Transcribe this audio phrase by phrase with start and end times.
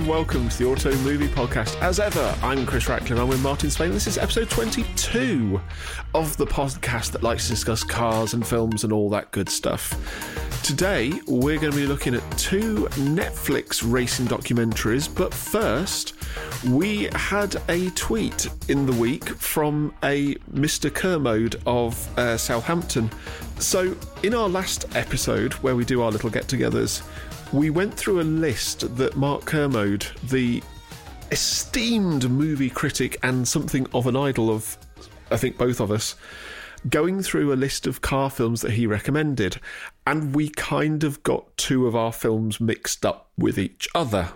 [0.00, 1.78] and welcome to the Auto Movie Podcast.
[1.82, 3.18] As ever, I'm Chris Ratcliffe.
[3.18, 3.90] I'm with Martin Spain.
[3.90, 5.60] This is episode 22
[6.14, 9.92] of the podcast that likes to discuss cars and films and all that good stuff.
[10.62, 16.14] Today, we're going to be looking at two Netflix racing documentaries, but first,
[16.68, 20.92] we had a tweet in the week from a Mr.
[20.94, 23.10] Kermode of uh, Southampton.
[23.58, 27.02] So, in our last episode, where we do our little get togethers,
[27.52, 30.62] we went through a list that Mark Kermode, the
[31.32, 34.78] esteemed movie critic and something of an idol of,
[35.30, 36.14] I think, both of us,
[36.88, 39.60] going through a list of car films that he recommended,
[40.06, 44.32] and we kind of got two of our films mixed up with each other.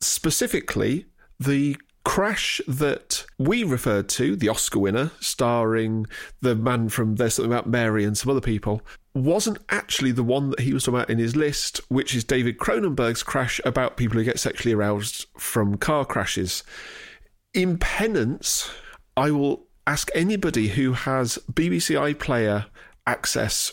[0.00, 1.06] Specifically,
[1.38, 6.06] the crash that we referred to, the Oscar winner, starring
[6.40, 8.80] the man from There's Something About Mary and some other people,
[9.14, 12.58] wasn't actually the one that he was talking about in his list, which is David
[12.58, 16.62] Cronenberg's crash about people who get sexually aroused from car crashes.
[17.52, 18.70] In penance,
[19.16, 22.66] I will ask anybody who has BBC iPlayer
[23.06, 23.72] access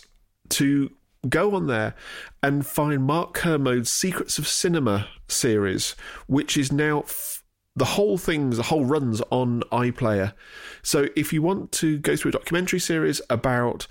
[0.49, 0.91] to
[1.29, 1.93] go on there
[2.41, 5.95] and find Mark Kermode's Secrets of Cinema series,
[6.27, 7.01] which is now.
[7.01, 7.43] F-
[7.75, 10.33] the whole thing's the whole runs on iPlayer.
[10.81, 13.85] So if you want to go through a documentary series about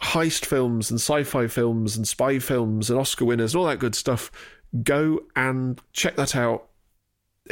[0.00, 3.94] heist films and sci-fi films and spy films and Oscar winners and all that good
[3.94, 4.30] stuff,
[4.82, 6.68] go and check that out.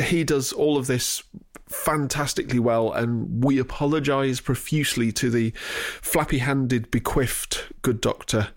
[0.02, 1.22] He does all of this
[1.69, 5.50] fantastically well, and we apologise profusely to the
[6.00, 8.48] flappy-handed, bequiffed good doctor.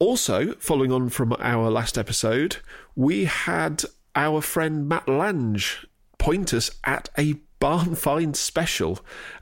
[0.00, 2.56] Also, following on from our last episode,
[2.96, 3.84] we had
[4.16, 5.62] our friend Matt Lange
[6.18, 9.00] point us at a barn find special.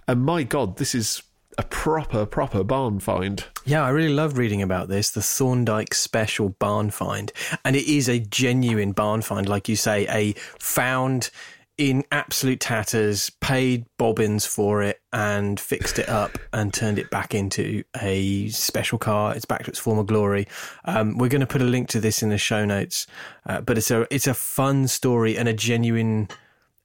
[0.08, 1.22] And my God, this is
[1.58, 3.44] a proper, proper barn find.
[3.64, 7.32] Yeah, I really love reading about this, the Thorndyke Special Barn Find.
[7.64, 11.30] And it is a genuine barn find, like you say, a found
[11.78, 17.34] in absolute tatters, paid bobbins for it, and fixed it up and turned it back
[17.34, 19.34] into a special car.
[19.34, 20.46] It's back to its former glory.
[20.86, 23.06] Um, we're going to put a link to this in the show notes,
[23.44, 26.28] uh, but it's a it's a fun story and a genuine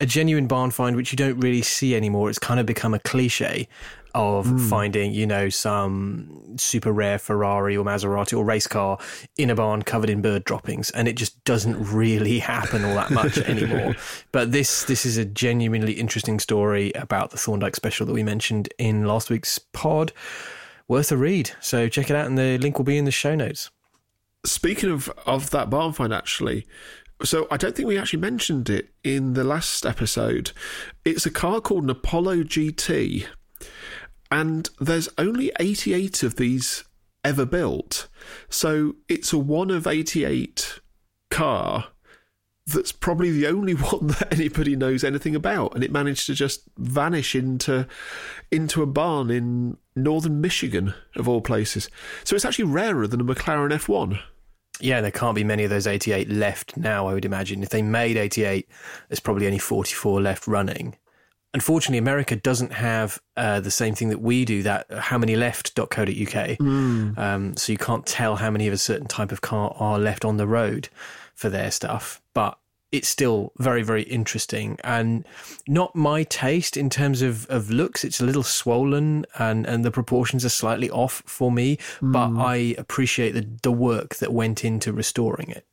[0.01, 2.29] a genuine barn find which you don't really see anymore.
[2.29, 3.69] It's kind of become a cliche
[4.13, 4.69] of mm.
[4.69, 8.97] finding, you know, some super rare Ferrari or Maserati or race car
[9.37, 13.11] in a barn covered in bird droppings, and it just doesn't really happen all that
[13.11, 13.95] much anymore.
[14.31, 18.69] But this this is a genuinely interesting story about the Thorndyke special that we mentioned
[18.77, 20.11] in last week's pod.
[20.87, 21.51] Worth a read.
[21.61, 23.69] So check it out, and the link will be in the show notes.
[24.45, 26.65] Speaking of of that barn find, actually,
[27.23, 30.51] so I don't think we actually mentioned it in the last episode.
[31.05, 33.25] It's a car called an Apollo GT
[34.31, 36.85] and there's only 88 of these
[37.23, 38.07] ever built.
[38.49, 40.79] So it's a one of 88
[41.29, 41.87] car
[42.67, 46.63] that's probably the only one that anybody knows anything about and it managed to just
[46.77, 47.87] vanish into
[48.51, 51.89] into a barn in northern Michigan of all places.
[52.23, 54.19] So it's actually rarer than a McLaren F1.
[54.79, 57.61] Yeah, there can't be many of those 88 left now, I would imagine.
[57.61, 58.67] If they made 88,
[59.09, 60.95] there's probably only 44 left running
[61.53, 64.63] unfortunately, America doesn't have uh, the same thing that we do.
[64.63, 65.87] That how many left.co.uk.
[66.07, 67.17] Mm.
[67.17, 70.25] Um, so you can't tell how many of a certain type of car are left
[70.25, 70.89] on the road
[71.35, 72.21] for their stuff.
[72.33, 72.57] But
[72.91, 75.25] it's still very, very interesting and
[75.65, 78.03] not my taste in terms of, of looks.
[78.03, 82.11] It's a little swollen and, and the proportions are slightly off for me, mm.
[82.11, 85.65] but I appreciate the, the work that went into restoring it.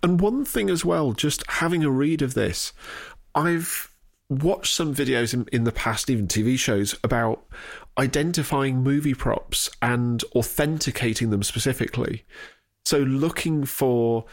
[0.00, 2.72] And one thing as well, just having a read of this,
[3.34, 3.87] I've
[4.30, 7.44] watched some videos in, in the past, even TV shows, about
[7.98, 12.24] identifying movie props and authenticating them specifically.
[12.84, 14.24] So, looking for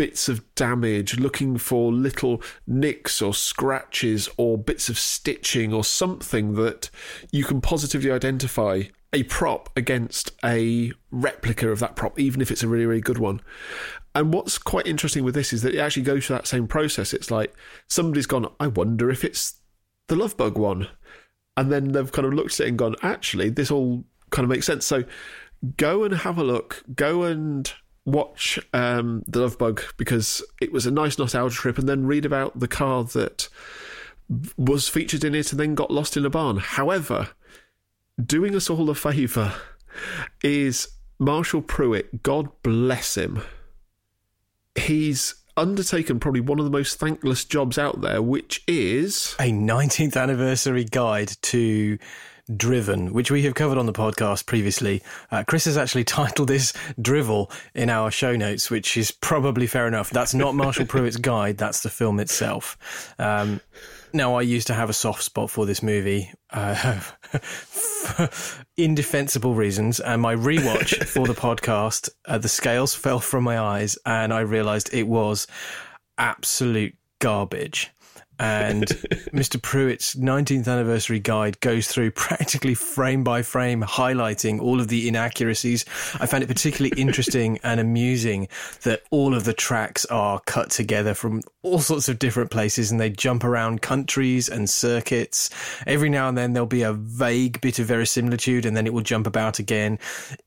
[0.00, 6.54] bits of damage, looking for little nicks or scratches or bits of stitching or something
[6.54, 6.88] that
[7.30, 12.62] you can positively identify a prop against a replica of that prop, even if it's
[12.62, 13.42] a really, really good one.
[14.14, 17.14] And what's quite interesting with this is that it actually goes through that same process.
[17.14, 17.54] It's like
[17.86, 19.60] somebody's gone, I wonder if it's
[20.08, 20.88] the Love Bug one.
[21.56, 24.50] And then they've kind of looked at it and gone, actually, this all kind of
[24.50, 24.84] makes sense.
[24.84, 25.04] So
[25.76, 26.82] go and have a look.
[26.94, 27.72] Go and
[28.04, 32.24] watch um, The Love Bug because it was a nice nostalgia trip and then read
[32.24, 33.48] about the car that
[34.56, 36.56] was featured in it and then got lost in a barn.
[36.56, 37.28] However,
[38.24, 39.54] doing us all a favour
[40.42, 43.42] is Marshall Pruitt, God bless him
[44.80, 50.16] he's undertaken probably one of the most thankless jobs out there, which is a 19th
[50.16, 51.98] anniversary guide to
[52.56, 55.02] Driven, which we have covered on the podcast previously.
[55.30, 59.86] Uh, Chris has actually titled this Drivel in our show notes, which is probably fair
[59.86, 60.10] enough.
[60.10, 63.14] That's not Marshall Pruitt's guide, that's the film itself.
[63.18, 63.60] Um,
[64.12, 68.28] now, I used to have a soft spot for this movie, uh, for
[68.76, 73.98] indefensible reasons, and my rewatch for the podcast, uh, the scales fell from my eyes,
[74.06, 75.46] and I realised it was
[76.18, 77.90] absolute garbage
[78.40, 78.86] and
[79.34, 79.60] Mr.
[79.60, 85.84] Pruitt's 19th anniversary guide goes through practically frame by frame, highlighting all of the inaccuracies.
[86.18, 88.48] I found it particularly interesting and amusing
[88.82, 92.98] that all of the tracks are cut together from all sorts of different places and
[92.98, 95.50] they jump around countries and circuits.
[95.86, 99.02] Every now and then there'll be a vague bit of verisimilitude and then it will
[99.02, 99.98] jump about again.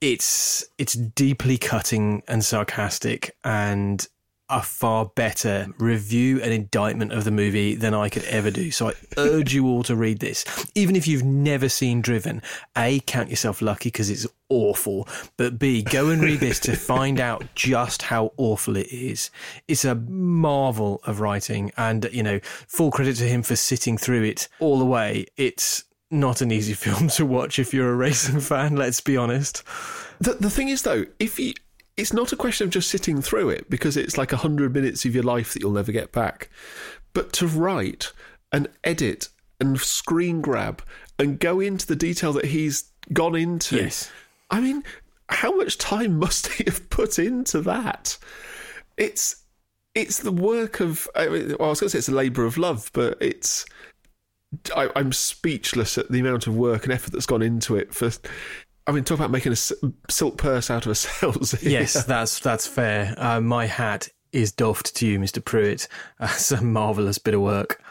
[0.01, 4.07] It's it's deeply cutting and sarcastic and
[4.49, 8.71] a far better review and indictment of the movie than I could ever do.
[8.71, 10.45] So I urge you all to read this.
[10.75, 12.41] Even if you've never seen Driven,
[12.77, 15.07] A, count yourself lucky because it's awful,
[15.37, 19.31] but B, go and read this to find out just how awful it is.
[19.67, 24.23] It's a marvel of writing, and, you know, full credit to him for sitting through
[24.23, 25.25] it all the way.
[25.37, 29.63] It's not an easy film to watch if you're a racing fan, let's be honest.
[30.19, 31.53] The, the thing is, though, if you
[31.97, 35.05] it's not a question of just sitting through it because it's like a hundred minutes
[35.05, 36.49] of your life that you'll never get back.
[37.13, 38.11] But to write
[38.51, 39.29] and edit
[39.59, 40.81] and screen grab
[41.19, 43.77] and go into the detail that he's gone into.
[43.77, 44.11] Yes.
[44.49, 44.83] I mean,
[45.29, 48.17] how much time must he have put into that?
[48.97, 49.43] It's
[49.95, 51.07] it's the work of.
[51.15, 53.65] I, mean, well, I was going to say it's a labour of love, but it's.
[54.75, 58.11] I, I'm speechless at the amount of work and effort that's gone into it for
[58.85, 61.61] I mean, talk about making a silk purse out of a sales.
[61.63, 63.13] yes, that's that's fair.
[63.17, 65.87] Uh, my hat is doffed to you, Mister Pruitt.
[66.19, 67.81] That's a marvelous bit of work.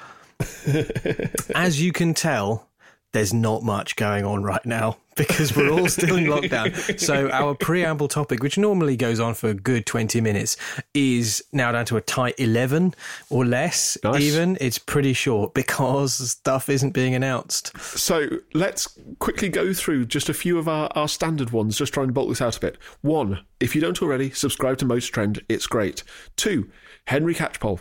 [1.55, 2.69] As you can tell,
[3.13, 6.99] there's not much going on right now because we're all still in lockdown.
[6.99, 10.57] So our preamble topic, which normally goes on for a good 20 minutes,
[10.95, 12.95] is now down to a tight 11
[13.29, 14.23] or less nice.
[14.23, 14.57] even.
[14.61, 17.79] It's pretty short because stuff isn't being announced.
[17.81, 22.07] So let's quickly go through just a few of our, our standard ones, just trying
[22.07, 22.79] to bulk this out a bit.
[23.03, 25.45] One, if you don't already, subscribe to Most Trend.
[25.49, 26.03] It's great.
[26.37, 26.71] Two,
[27.07, 27.81] Henry Catchpole.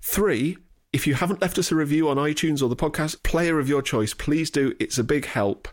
[0.00, 0.56] Three,
[0.92, 3.80] if you haven't left us a review on iTunes or the podcast player of your
[3.80, 4.74] choice, please do.
[4.78, 5.68] It's a big help.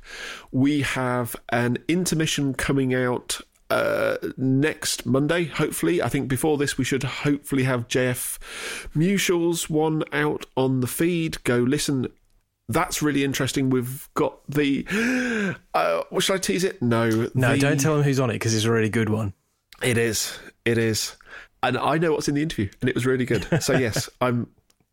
[0.52, 6.02] We have an intermission coming out uh, next Monday, hopefully.
[6.02, 8.38] I think before this, we should hopefully have JF
[8.96, 11.44] Mutual's one out on the feed.
[11.44, 12.08] Go listen.
[12.70, 13.70] That's really interesting.
[13.70, 14.86] We've got the.
[15.74, 16.82] Uh, should I tease it?
[16.82, 17.30] No.
[17.34, 19.34] No, the, don't tell him who's on it because it's a really good one.
[19.82, 20.38] It is.
[20.66, 21.16] It is.
[21.64, 23.48] And I know what's in the interview, and it was really good.
[23.62, 24.48] So, yes, I'm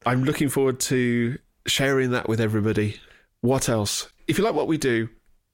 [0.06, 1.36] I'm looking forward to
[1.66, 3.00] sharing that with everybody.
[3.40, 4.08] What else?
[4.28, 5.08] If you like what we do,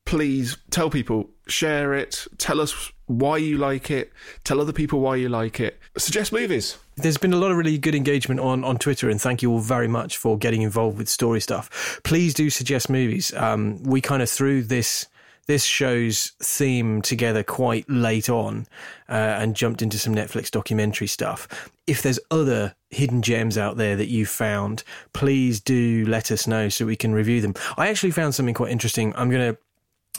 [0.05, 4.13] please tell people, share it, tell us why you like it,
[4.45, 6.77] tell other people why you like it, suggest movies.
[6.97, 9.61] There's been a lot of really good engagement on, on Twitter, and thank you all
[9.61, 12.01] very much for getting involved with story stuff.
[12.05, 13.33] Please do suggest movies.
[13.33, 15.07] Um, we kind of threw this
[15.47, 18.65] this show's theme together quite late on
[19.09, 21.71] uh, and jumped into some Netflix documentary stuff.
[21.87, 26.69] If there's other hidden gems out there that you found, please do let us know
[26.69, 27.55] so we can review them.
[27.77, 29.13] I actually found something quite interesting.
[29.17, 29.59] I'm going to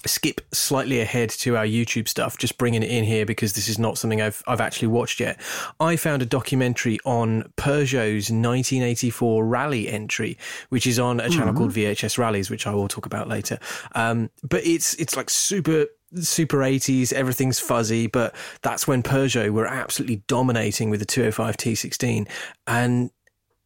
[0.05, 3.79] skip slightly ahead to our YouTube stuff, just bringing it in here because this is
[3.79, 5.39] not something I've I've actually watched yet.
[5.79, 10.37] I found a documentary on Peugeot's 1984 rally entry,
[10.69, 11.57] which is on a channel mm-hmm.
[11.57, 13.59] called VHS Rallies, which I will talk about later.
[13.95, 15.87] Um, but it's it's like super
[16.21, 22.27] super 80s everything's fuzzy but that's when Peugeot were absolutely dominating with the 205 T16
[22.67, 23.11] and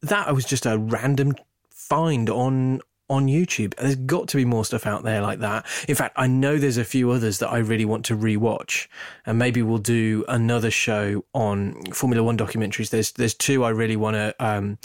[0.02, 1.34] that I was just a random
[1.70, 3.74] find on on YouTube.
[3.76, 5.66] There's got to be more stuff out there like that.
[5.88, 8.86] In fact, I know there's a few others that I really want to rewatch,
[9.24, 12.90] and maybe we'll do another show on Formula One documentaries.
[12.90, 14.78] There's there's two I really want to um,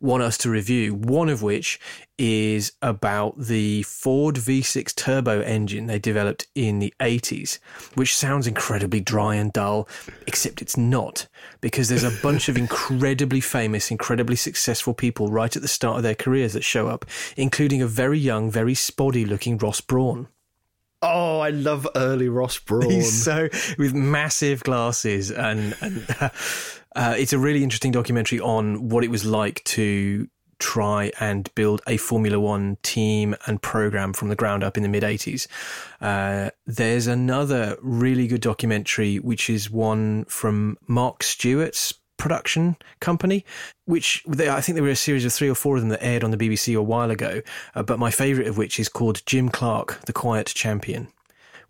[0.00, 0.94] want us to review.
[0.94, 1.78] One of which
[2.18, 7.58] is about the Ford V6 turbo engine they developed in the 80s,
[7.94, 9.88] which sounds incredibly dry and dull,
[10.26, 11.26] except it's not,
[11.60, 16.02] because there's a bunch of incredibly famous, incredibly successful people right at the start of
[16.02, 17.04] their careers that show up,
[17.36, 20.28] including a very young, very spoddy looking Ross Brawn.
[21.02, 22.90] Oh, I love early Ross Brawn.
[22.90, 26.30] He's so with massive glasses, and, and uh,
[27.18, 31.96] it's a really interesting documentary on what it was like to try and build a
[31.96, 35.46] Formula One team and program from the ground up in the mid 80s.
[36.00, 43.44] Uh, there's another really good documentary, which is one from Mark Stewart's production company,
[43.84, 46.02] which they, I think there were a series of three or four of them that
[46.02, 47.42] aired on the BBC a while ago.
[47.74, 51.08] Uh, but my favourite of which is called Jim Clark, The Quiet Champion,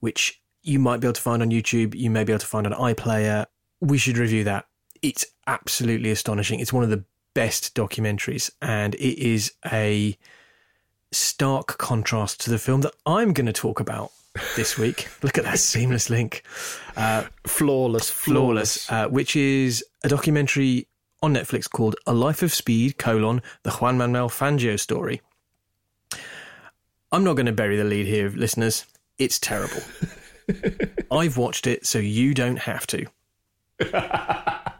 [0.00, 1.94] which you might be able to find on YouTube.
[1.94, 3.46] You may be able to find on iPlayer.
[3.80, 4.66] We should review that.
[5.02, 6.60] It's absolutely astonishing.
[6.60, 7.04] It's one of the
[7.36, 10.16] best documentaries, and it is a
[11.12, 14.10] stark contrast to the film that I'm going to talk about
[14.56, 15.08] this week.
[15.22, 16.42] Look at that seamless link.
[16.96, 20.88] Uh, flawless, flawless, flawless uh, which is a documentary
[21.22, 25.20] on Netflix called A Life of Speed, colon, the Juan Manuel Fangio story.
[27.12, 28.86] I'm not going to bury the lead here, listeners.
[29.18, 29.82] It's terrible.
[31.10, 33.04] I've watched it, so you don't have to.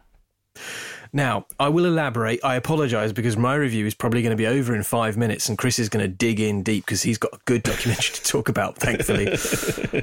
[1.13, 2.45] Now, I will elaborate.
[2.45, 5.59] I apologise because my review is probably going to be over in five minutes, and
[5.59, 8.49] Chris is going to dig in deep because he's got a good documentary to talk
[8.49, 9.37] about, thankfully.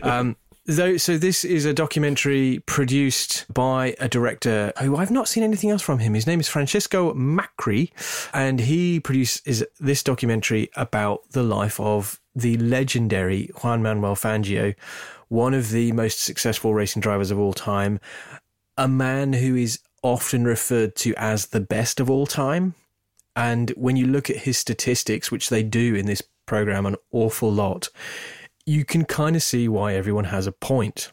[0.03, 5.43] Um, Though, so this is a documentary produced by a director who I've not seen
[5.43, 6.13] anything else from him.
[6.13, 7.91] His name is Francisco Macri,
[8.33, 14.74] and he produces this documentary about the life of the legendary Juan Manuel Fangio,
[15.27, 18.00] one of the most successful racing drivers of all time,
[18.77, 22.75] a man who is often referred to as the best of all time.
[23.36, 27.51] And when you look at his statistics, which they do in this program an awful
[27.51, 27.89] lot,
[28.65, 31.10] you can kind of see why everyone has a point.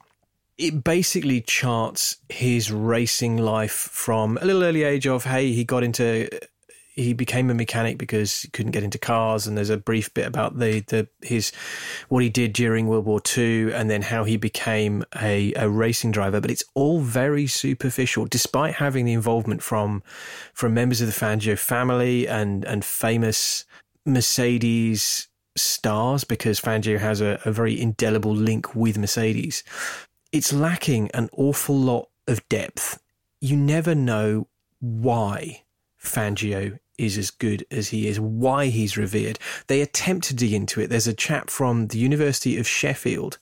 [0.59, 5.83] It basically charts his racing life from a little early age of, hey, he got
[5.83, 6.29] into
[7.01, 10.27] he became a mechanic because he couldn't get into cars, and there's a brief bit
[10.27, 11.53] about the the his
[12.09, 16.13] what he did during World War II, and then how he became a, a racing
[16.13, 16.41] driver.
[16.41, 20.03] But it's all very superficial, despite having the involvement from
[20.53, 23.65] from members of the Fangio family and and famous
[24.05, 29.65] Mercedes stars, because Fangio has a, a very indelible link with Mercedes.
[30.33, 33.03] It's lacking an awful lot of depth.
[33.41, 34.47] You never know
[34.81, 35.63] why
[36.03, 39.39] Fangio is as good as he is, why he's revered.
[39.67, 40.89] They attempt to dig into it.
[40.89, 43.39] There's a chap from the University of Sheffield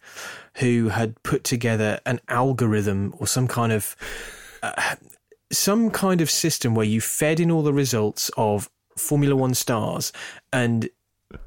[0.54, 3.96] who had put together an algorithm or some kind of
[4.62, 4.96] uh,
[5.50, 10.12] some kind of system where you fed in all the results of Formula One stars,
[10.52, 10.88] and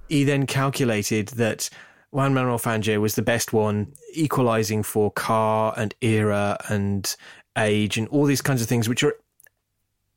[0.10, 1.70] he then calculated that
[2.12, 7.16] Juan Manuel Fangio was the best one, equalizing for car and era and
[7.58, 9.16] age and all these kinds of things, which are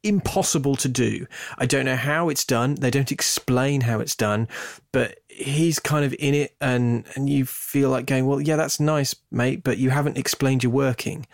[0.04, 1.26] impossible to do.
[1.58, 2.76] I don't know how it's done.
[2.76, 4.46] They don't explain how it's done,
[4.92, 8.78] but he's kind of in it and and you feel like going, "Well, yeah, that's
[8.78, 11.26] nice, mate, but you haven't explained your working."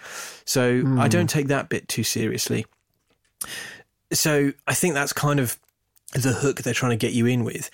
[0.45, 1.01] So, mm.
[1.01, 2.65] I don't take that bit too seriously.
[4.13, 5.59] So, I think that's kind of
[6.15, 7.71] the hook they're trying to get you in with.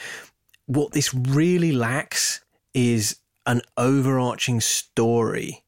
[0.66, 2.40] What this really lacks
[2.74, 5.62] is an overarching story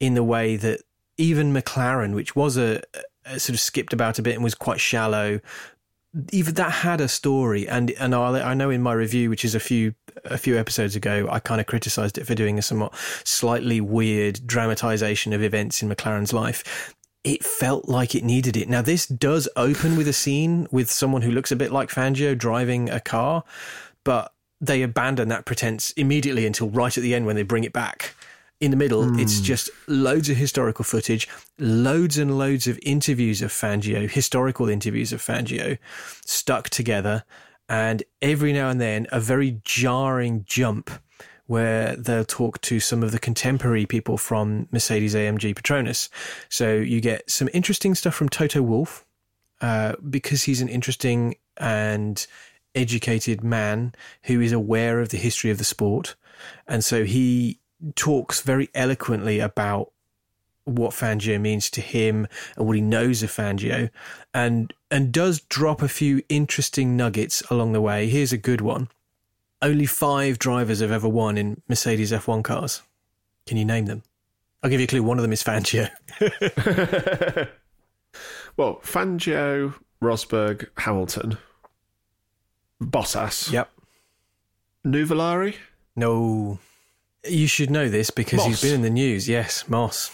[0.00, 0.80] in the way that
[1.18, 2.82] even McLaren, which was a,
[3.26, 5.40] Uh, sort of skipped about a bit and was quite shallow.
[6.32, 9.54] Even that had a story, and and I, I know in my review, which is
[9.54, 12.96] a few a few episodes ago, I kind of criticised it for doing a somewhat
[13.24, 18.68] slightly weird dramatisation of events in McLaren's life it felt like it needed it.
[18.68, 22.36] Now, this does open with a scene with someone who looks a bit like Fangio
[22.36, 23.44] driving a car,
[24.04, 27.72] but they abandon that pretense immediately until right at the end when they bring it
[27.72, 28.14] back
[28.60, 29.20] in the middle, mm.
[29.20, 35.12] it's just loads of historical footage, loads and loads of interviews of Fangio, historical interviews
[35.12, 35.78] of Fangio,
[36.26, 37.24] stuck together,
[37.68, 40.90] and every now and then a very jarring jump
[41.46, 46.08] where they'll talk to some of the contemporary people from Mercedes AMG Petronas.
[46.48, 49.04] So you get some interesting stuff from Toto Wolff,
[49.60, 52.26] uh, because he's an interesting and
[52.74, 56.14] educated man who is aware of the history of the sport.
[56.66, 57.59] And so he
[57.94, 59.92] talks very eloquently about
[60.64, 63.90] what Fangio means to him and what he knows of Fangio,
[64.34, 68.08] and and does drop a few interesting nuggets along the way.
[68.08, 68.88] Here's a good one:
[69.62, 72.82] only five drivers have ever won in Mercedes F1 cars.
[73.46, 74.02] Can you name them?
[74.62, 75.02] I'll give you a clue.
[75.02, 75.90] One of them is Fangio.
[78.56, 81.38] well, Fangio, Rosberg, Hamilton,
[82.80, 83.50] Bottas.
[83.50, 83.70] Yep.
[84.86, 85.56] Nuvolari.
[85.96, 86.58] No.
[87.28, 88.46] You should know this because Moss.
[88.46, 89.28] he's been in the news.
[89.28, 90.10] Yes, Moss.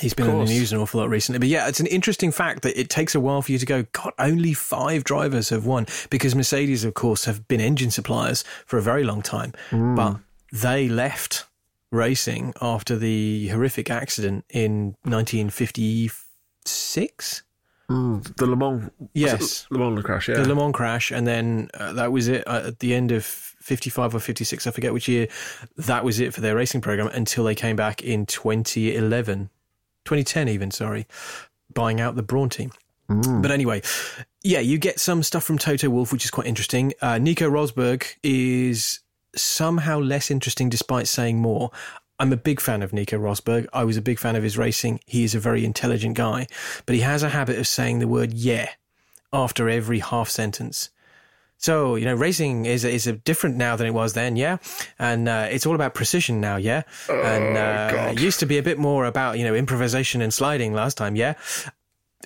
[0.00, 1.38] He's been in the news an awful lot recently.
[1.38, 3.84] But yeah, it's an interesting fact that it takes a while for you to go,
[3.92, 5.86] God, only five drivers have won.
[6.08, 9.52] Because Mercedes, of course, have been engine suppliers for a very long time.
[9.70, 9.94] Mm.
[9.94, 10.16] But
[10.50, 11.44] they left
[11.90, 17.42] racing after the horrific accident in 1956.
[17.90, 21.68] Mm, the Le Mans, yes, Le Mans crash, yeah, the Le Mans crash, and then
[21.74, 25.08] uh, that was it uh, at the end of 55 or 56, I forget which
[25.08, 25.28] year,
[25.76, 29.50] that was it for their racing program until they came back in 2011,
[30.04, 31.06] 2010 even, sorry,
[31.72, 32.72] buying out the Brawn team.
[33.42, 33.82] But anyway,
[34.42, 36.92] yeah, you get some stuff from Toto Wolff, which is quite interesting.
[37.00, 39.00] Uh, Nico Rosberg is
[39.36, 41.70] somehow less interesting despite saying more.
[42.18, 43.66] I'm a big fan of Nico Rosberg.
[43.72, 45.00] I was a big fan of his racing.
[45.06, 46.46] He is a very intelligent guy,
[46.86, 48.70] but he has a habit of saying the word yeah
[49.32, 50.90] after every half sentence.
[51.62, 54.56] So, you know, racing is is a different now than it was then, yeah?
[54.98, 56.82] And uh, it's all about precision now, yeah?
[57.08, 60.74] and uh, it used to be a bit more about, you know, improvisation and sliding
[60.74, 61.34] last time, yeah?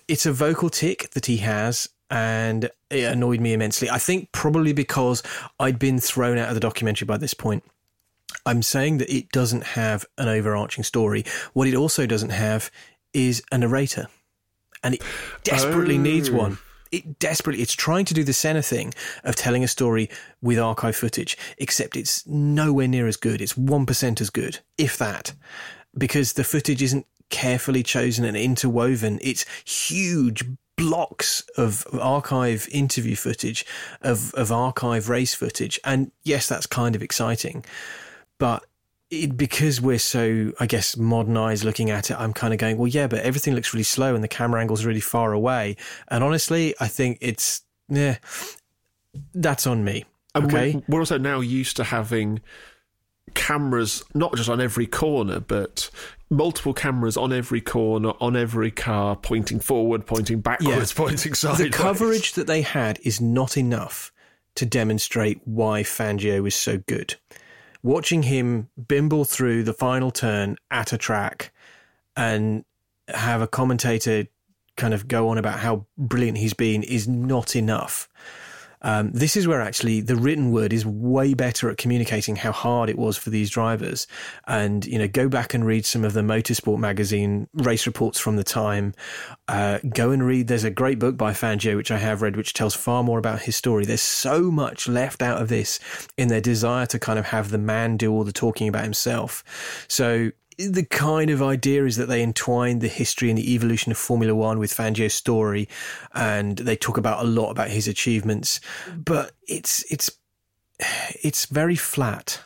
[0.09, 3.91] It's a vocal tick that he has, and it annoyed me immensely.
[3.91, 5.23] I think probably because
[5.61, 7.63] I'd been thrown out of the documentary by this point.
[8.47, 11.25] I'm saying that it doesn't have an overarching story.
[11.53, 12.71] What it also doesn't have
[13.13, 14.07] is a narrator.
[14.83, 15.03] And it
[15.43, 16.59] desperately needs one.
[16.93, 20.09] It desperately, it's trying to do the Senna thing of telling a story
[20.41, 23.41] with archive footage, except it's nowhere near as good.
[23.41, 25.33] It's 1% as good, if that,
[25.97, 29.19] because the footage isn't carefully chosen and interwoven.
[29.23, 30.45] It's huge
[30.77, 33.65] blocks of archive interview footage,
[34.03, 35.81] of, of archive race footage.
[35.85, 37.65] And yes, that's kind of exciting.
[38.39, 38.65] But
[39.11, 42.89] it, because we're so, I guess, modernized looking at it, I'm kind of going, well,
[42.89, 45.77] yeah, but everything looks really slow and the camera angle's really far away.
[46.09, 48.19] And honestly, I think it's, yeah,
[49.35, 50.05] that's on me.
[50.35, 50.75] Okay.
[50.75, 52.41] We're, we're also now used to having
[53.35, 55.91] cameras, not just on every corner, but
[56.29, 60.97] multiple cameras on every corner, on every car, pointing forward, pointing backwards, yeah.
[60.97, 61.71] pointing sideways.
[61.71, 64.13] The coverage that they had is not enough
[64.57, 67.15] to demonstrate why Fangio is so good
[67.87, 71.53] watching him bimble through the final turn at a track
[72.17, 72.65] and
[73.07, 74.27] have a commentator
[74.77, 78.09] kind of go on about how brilliant he's been is not enough.
[78.87, 82.89] Um, this is where actually the written word is way better at communicating how hard
[82.89, 84.07] it was for these drivers.
[84.47, 88.37] And, you know, go back and read some of the Motorsport magazine race reports from
[88.37, 88.95] the time.
[89.49, 92.55] Uh, go and read, there's a great book by Fangio, which I have read, which
[92.55, 93.85] tells far more about his story.
[93.85, 95.81] There's so much left out of this
[96.17, 99.43] in their desire to kind of have the man do all the talking about himself.
[99.89, 103.99] So, the kind of idea is that they entwine the history and the evolution of
[103.99, 105.69] Formula One with Fangio's story,
[106.15, 108.61] and they talk about a lot about his achievements.
[108.97, 110.11] But it's it's
[111.23, 112.41] it's very flat,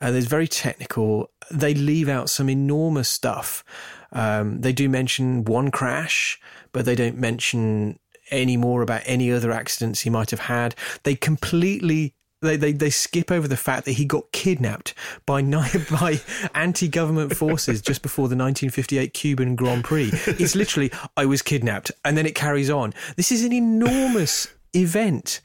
[0.00, 1.30] and it's very technical.
[1.50, 3.64] They leave out some enormous stuff.
[4.12, 6.40] Um, they do mention one crash,
[6.72, 7.98] but they don't mention
[8.30, 10.74] any more about any other accidents he might have had.
[11.02, 14.94] They completely they, they, they skip over the fact that he got kidnapped
[15.26, 15.42] by
[15.90, 16.20] by
[16.54, 20.10] anti-government forces just before the 1958 Cuban Grand Prix.
[20.26, 22.94] It's literally I was kidnapped, and then it carries on.
[23.16, 25.40] This is an enormous event,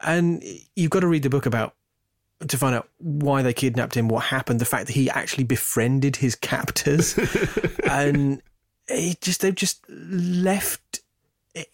[0.00, 0.42] and
[0.74, 1.74] you've got to read the book about
[2.48, 6.16] to find out why they kidnapped him, what happened, the fact that he actually befriended
[6.16, 7.18] his captors,
[7.90, 8.42] and
[8.88, 11.00] he just they've just left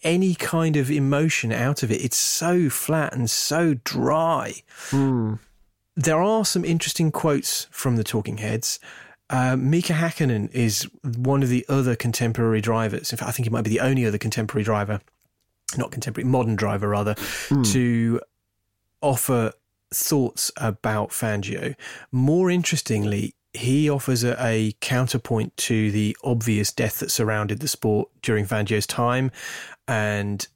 [0.03, 2.03] any kind of emotion out of it.
[2.03, 4.63] It's so flat and so dry.
[4.89, 5.39] Mm.
[5.95, 8.79] There are some interesting quotes from the Talking Heads.
[9.29, 13.11] Uh, Mika Hakkinen is one of the other contemporary drivers.
[13.11, 15.01] In fact, I think he might be the only other contemporary driver,
[15.77, 17.71] not contemporary, modern driver rather, mm.
[17.71, 18.19] to
[19.01, 19.53] offer
[19.93, 21.75] thoughts about Fangio.
[22.11, 28.09] More interestingly, he offers a, a, counterpoint to the obvious death that surrounded the sport
[28.21, 29.31] during Fangio's time.
[29.87, 30.47] And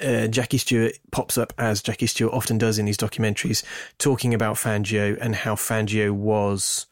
[0.00, 3.62] uh, Jackie Stewart pops up, as Jackie Stewart often does in these documentaries,
[3.98, 6.86] talking about Fangio and how Fangio was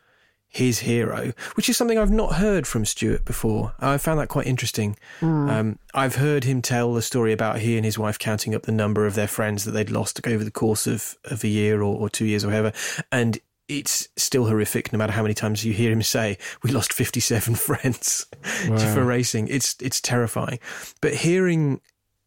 [0.51, 3.75] his hero, which is something I've not heard from Stewart before.
[3.81, 4.97] I found that quite interesting.
[5.21, 5.51] Mm.
[5.51, 8.73] Um, I've heard him tell the story about he and his wife counting up the
[8.73, 11.95] number of their friends that they'd lost over the course of, of a year or,
[11.95, 12.73] or two years or whatever.
[13.13, 16.93] And it's still horrific no matter how many times you hear him say we lost
[16.93, 18.27] 57 friends
[18.69, 18.77] wow.
[18.95, 20.59] for racing it's it's terrifying
[21.01, 21.81] but hearing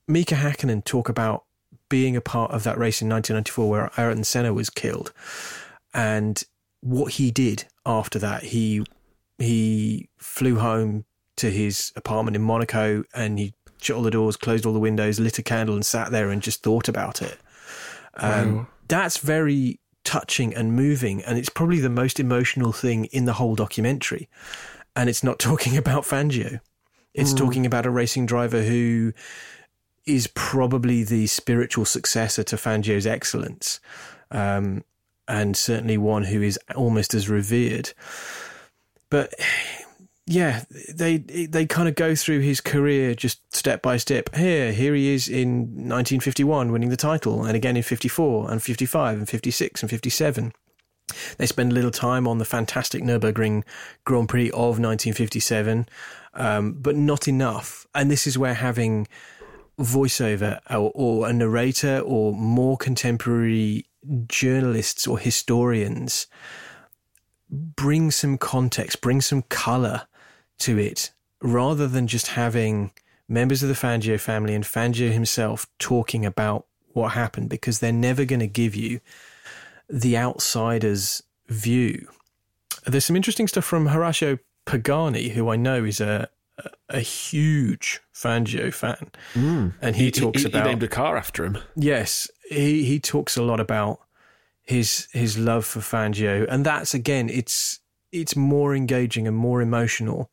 [0.08, 1.45] Mika Hakkinen talk about
[1.89, 5.12] being a part of that race in 1994 where Ayrton Senna was killed
[5.93, 6.43] and
[6.82, 8.86] what he did after that he
[9.38, 11.06] he flew home
[11.38, 15.19] to his apartment in Monaco and he shut all the doors closed all the windows
[15.19, 17.38] lit a candle and sat there and just thought about it
[18.15, 18.67] um, wow.
[18.88, 19.80] that's very
[20.12, 24.28] touching and moving, and it's probably the most emotional thing in the whole documentary.
[24.93, 26.60] And it's not talking about Fangio.
[27.13, 27.38] It's mm.
[27.38, 29.13] talking about a racing driver who
[30.06, 33.80] is probably the spiritual successor to Fangio's excellence,
[34.32, 34.84] um,
[35.30, 37.93] and certainly one who is almost as revered.
[39.10, 39.34] But
[40.27, 44.34] yeah, they they kind of go through his career just step by step.
[44.36, 49.17] Here, here he is in 1951, winning the title, and again in 54, and 55,
[49.17, 50.53] and 56, and 57.
[51.38, 53.63] They spend a little time on the fantastic Nurburgring
[54.05, 55.88] Grand Prix of 1957,
[56.36, 57.86] um, but not enough.
[57.93, 59.07] And this is where having
[59.77, 63.86] voiceover or, or a narrator or more contemporary
[64.27, 66.27] journalists or historians
[67.49, 70.07] bring some context, bring some color
[70.62, 72.91] to it, rather than just having
[73.28, 78.26] members of the Fangio family and Fangio himself talking about what happened, because they're never
[78.26, 79.00] going to give you
[79.89, 82.08] the outsider's view.
[82.86, 86.30] There's some interesting stuff from Horacio Pagani, who I know is a
[86.89, 89.74] a huge Fangio fan, mm.
[89.82, 91.58] and he, he talks he, about he named a car after him.
[91.76, 94.00] Yes, he he talks a lot about
[94.62, 97.80] his his love for Fangio, and that's again, it's
[98.12, 100.30] it's more engaging and more emotional.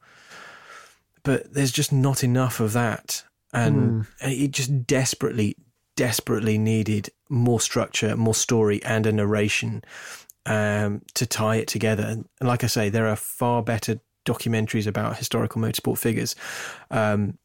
[1.28, 4.06] But there's just not enough of that, and mm.
[4.22, 5.56] it just desperately,
[5.94, 9.84] desperately needed more structure, more story, and a narration
[10.46, 12.02] um, to tie it together.
[12.04, 16.34] And like I say, there are far better documentaries about historical motorsport figures.
[16.90, 17.36] Um,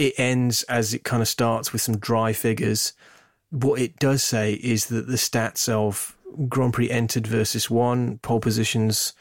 [0.00, 2.92] it ends as it kind of starts with some dry figures.
[3.50, 6.16] What it does say is that the stats of
[6.48, 9.12] Grand Prix entered versus won, pole positions,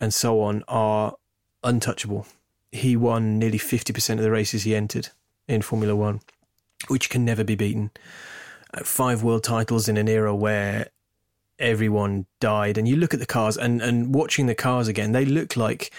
[0.00, 1.16] and so on are
[1.64, 2.24] untouchable.
[2.72, 5.08] He won nearly 50% of the races he entered
[5.46, 6.20] in Formula One,
[6.88, 7.90] which can never be beaten.
[8.74, 10.88] Uh, five world titles in an era where
[11.58, 12.78] everyone died.
[12.78, 15.92] And you look at the cars and, and watching the cars again, they look like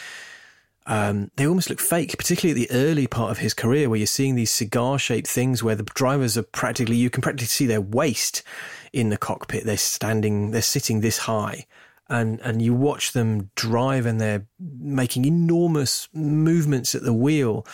[0.85, 4.07] um, they almost look fake, particularly at the early part of his career, where you're
[4.07, 7.81] seeing these cigar shaped things where the drivers are practically, you can practically see their
[7.81, 8.41] waist
[8.91, 9.65] in the cockpit.
[9.65, 11.67] They're standing, they're sitting this high.
[12.09, 17.67] And, and you watch them drive and they're making enormous movements at the wheel.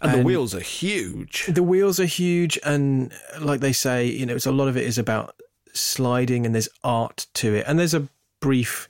[0.00, 1.46] And, and the wheels are huge.
[1.46, 2.56] The wheels are huge.
[2.64, 5.34] And like they say, you know, it's a lot of it is about
[5.72, 7.64] sliding and there's art to it.
[7.66, 8.08] And there's a
[8.40, 8.88] brief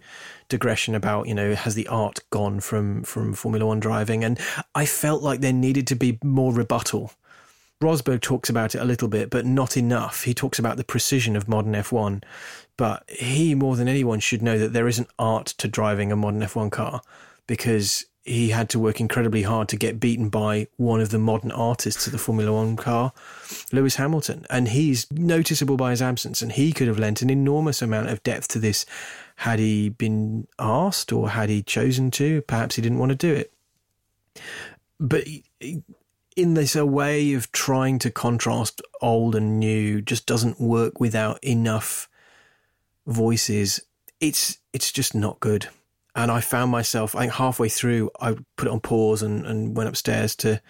[0.50, 4.38] digression about you know has the art gone from from Formula One driving, and
[4.74, 7.12] I felt like there needed to be more rebuttal.
[7.82, 10.24] Rosberg talks about it a little bit, but not enough.
[10.24, 12.22] He talks about the precision of modern F1,
[12.80, 16.16] but he more than anyone should know that there is an art to driving a
[16.16, 17.02] modern F1 car
[17.46, 21.52] because he had to work incredibly hard to get beaten by one of the modern
[21.52, 23.12] artists of the Formula One car,
[23.70, 24.46] Lewis Hamilton.
[24.48, 28.22] And he's noticeable by his absence, and he could have lent an enormous amount of
[28.22, 28.86] depth to this
[29.36, 32.40] had he been asked or had he chosen to.
[32.40, 33.52] Perhaps he didn't want to do it.
[34.98, 35.26] But
[36.34, 41.44] in this a way of trying to contrast old and new just doesn't work without
[41.44, 42.08] enough
[43.10, 43.80] voices.
[44.20, 45.68] It's it's just not good.
[46.14, 49.76] And I found myself, I think halfway through, I put it on pause and, and
[49.76, 50.60] went upstairs to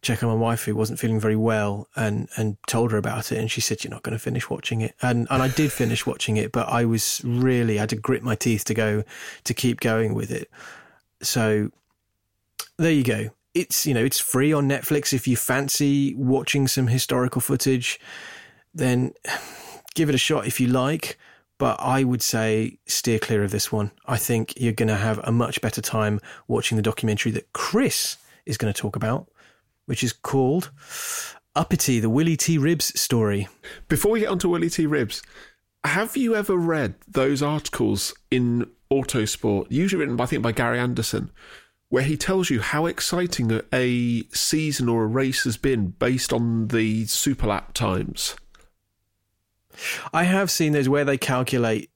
[0.00, 3.38] check on my wife who wasn't feeling very well and and told her about it.
[3.38, 4.94] And she said you're not going to finish watching it.
[5.02, 8.22] And and I did finish watching it but I was really I had to grit
[8.22, 9.02] my teeth to go
[9.44, 10.50] to keep going with it.
[11.20, 11.70] So
[12.76, 13.30] there you go.
[13.54, 15.12] It's you know it's free on Netflix.
[15.12, 17.98] If you fancy watching some historical footage
[18.72, 19.14] then
[19.94, 20.46] give it a shot.
[20.46, 21.18] If you like
[21.58, 23.90] but I would say steer clear of this one.
[24.06, 28.16] I think you're going to have a much better time watching the documentary that Chris
[28.46, 29.28] is going to talk about,
[29.86, 30.70] which is called
[31.56, 32.56] Uppity, the Willy T.
[32.58, 33.48] Ribbs story.
[33.88, 34.86] Before we get onto Willy T.
[34.86, 35.22] Ribbs,
[35.84, 40.78] have you ever read those articles in Autosport, usually written, by, I think, by Gary
[40.78, 41.30] Anderson,
[41.88, 46.68] where he tells you how exciting a season or a race has been based on
[46.68, 48.36] the super lap times?
[50.12, 51.90] I have seen those where they calculate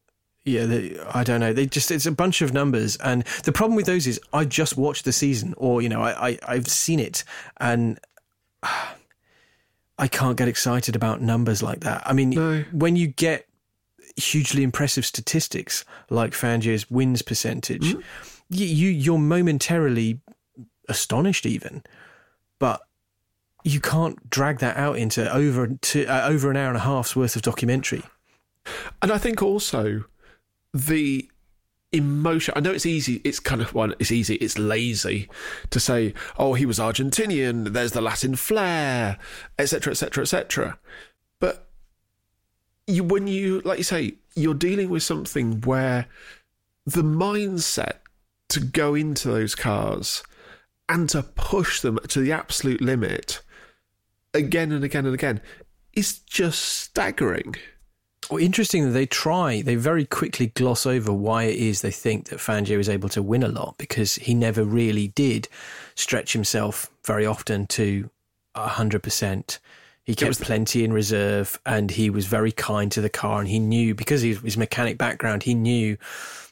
[0.44, 1.52] yeah, they, I don't know.
[1.52, 4.76] They just it's a bunch of numbers, and the problem with those is I just
[4.76, 7.22] watched the season, or you know, I, I have seen it,
[7.58, 8.00] and
[9.98, 12.02] I can't get excited about numbers like that.
[12.04, 12.64] I mean, no.
[12.72, 13.46] when you get
[14.16, 18.00] hugely impressive statistics like Fangio's wins percentage, mm-hmm.
[18.50, 20.20] you, you you're momentarily
[20.88, 21.84] astonished, even,
[23.64, 27.14] you can't drag that out into over to, uh, over an hour and a half's
[27.14, 28.02] worth of documentary.
[29.00, 30.04] And I think also
[30.72, 31.28] the
[31.92, 32.54] emotion.
[32.56, 33.20] I know it's easy.
[33.24, 33.94] It's kind of one.
[33.98, 34.36] it's easy.
[34.36, 35.28] It's lazy
[35.70, 39.18] to say, "Oh, he was Argentinian." There's the Latin flair,
[39.58, 40.78] etc., etc., etc.
[41.38, 41.68] But
[42.86, 46.06] you, when you, like you say, you're dealing with something where
[46.86, 47.98] the mindset
[48.48, 50.22] to go into those cars
[50.88, 53.40] and to push them to the absolute limit
[54.34, 55.40] again and again and again
[55.92, 57.54] is just staggering.
[58.30, 62.28] Well, interesting that they try, they very quickly gloss over why it is they think
[62.28, 65.48] that Fangio is able to win a lot because he never really did
[65.96, 68.08] stretch himself very often to
[68.56, 69.58] 100%.
[70.04, 73.58] He kept plenty in reserve and he was very kind to the car and he
[73.58, 75.96] knew, because of his mechanic background, he knew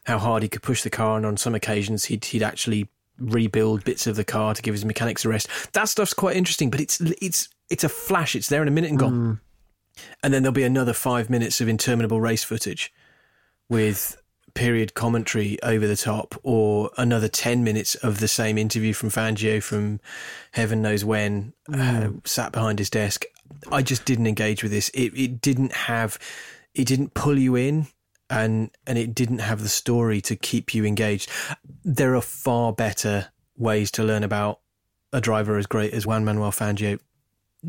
[0.04, 1.16] how hard he could push the car.
[1.16, 2.88] And on some occasions, he'd, he'd actually
[3.18, 5.48] rebuild bits of the car to give his mechanics a rest.
[5.72, 8.34] That stuff's quite interesting, but it's, it's, it's a flash.
[8.34, 9.40] It's there in a minute and gone.
[10.22, 12.92] And then there'll be another five minutes of interminable race footage
[13.68, 14.20] with
[14.54, 19.62] period commentary over the top, or another 10 minutes of the same interview from Fangio
[19.62, 20.00] from
[20.52, 23.24] heaven knows when, uh, sat behind his desk.
[23.70, 24.88] I just didn't engage with this.
[24.90, 26.18] It, it didn't have,
[26.74, 27.86] it didn't pull you in.
[28.32, 31.28] And, and it didn't have the story to keep you engaged.
[31.84, 34.60] There are far better ways to learn about
[35.12, 37.00] a driver as great as Juan Manuel Fangio.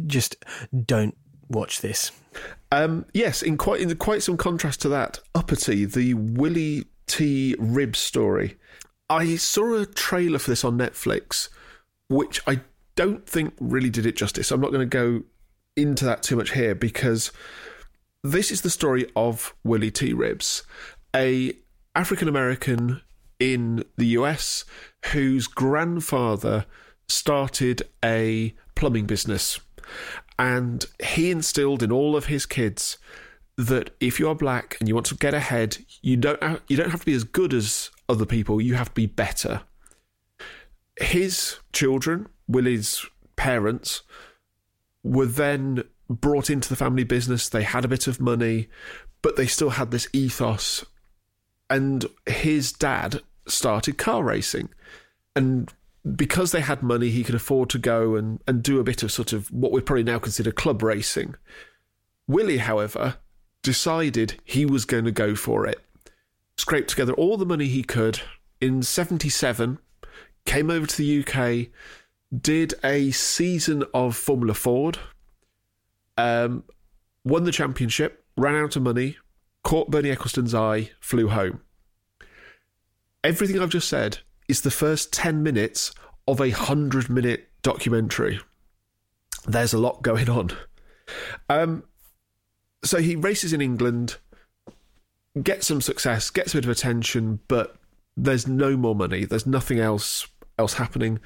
[0.07, 0.43] Just
[0.85, 1.17] don't
[1.49, 2.11] watch this.
[2.71, 7.55] Um, yes, in quite in quite some contrast to that, Uppity, the Willy T.
[7.59, 8.57] Ribbs story.
[9.09, 11.49] I saw a trailer for this on Netflix,
[12.07, 12.61] which I
[12.95, 14.51] don't think really did it justice.
[14.51, 15.23] I'm not going to go
[15.75, 17.31] into that too much here because
[18.23, 20.13] this is the story of Willy T.
[20.13, 20.63] Ribbs,
[21.15, 21.53] a
[21.95, 23.01] African American
[23.39, 24.63] in the US
[25.11, 26.65] whose grandfather
[27.09, 29.59] started a plumbing business.
[30.39, 32.97] And he instilled in all of his kids
[33.57, 36.77] that if you are black and you want to get ahead, you don't have, you
[36.77, 38.59] don't have to be as good as other people.
[38.61, 39.61] You have to be better.
[40.99, 44.01] His children, Willy's parents,
[45.03, 47.49] were then brought into the family business.
[47.49, 48.67] They had a bit of money,
[49.21, 50.85] but they still had this ethos.
[51.69, 54.69] And his dad started car racing.
[55.35, 55.71] And
[56.15, 59.11] because they had money, he could afford to go and, and do a bit of
[59.11, 61.35] sort of what we probably now consider club racing.
[62.27, 63.17] Willy, however,
[63.61, 65.79] decided he was going to go for it.
[66.57, 68.21] Scraped together all the money he could
[68.59, 69.79] in 77,
[70.45, 71.67] came over to the UK,
[72.39, 74.99] did a season of Formula Ford,
[76.17, 76.63] um,
[77.23, 79.17] won the championship, ran out of money,
[79.63, 81.61] caught Bernie Ecclestone's eye, flew home.
[83.23, 84.19] Everything I've just said
[84.51, 85.93] is the first 10 minutes
[86.27, 88.39] of a 100 minute documentary.
[89.47, 90.51] There's a lot going on.
[91.49, 91.83] Um,
[92.83, 94.17] so he races in England,
[95.41, 97.77] gets some success, gets a bit of attention, but
[98.17, 99.25] there's no more money.
[99.25, 100.27] There's nothing else
[100.59, 101.19] else happening.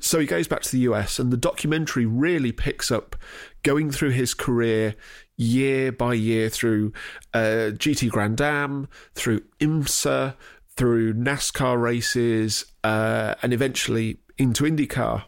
[0.00, 3.14] So he goes back to the US, and the documentary really picks up
[3.62, 4.96] going through his career
[5.36, 6.92] year by year through
[7.34, 10.34] uh, GT Grand Am, through IMSA,
[10.76, 15.24] through NASCAR races, uh, and eventually into IndyCar.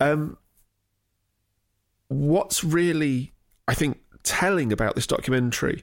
[0.00, 0.36] Um,
[2.08, 3.32] what's really,
[3.66, 5.82] I think, telling about this documentary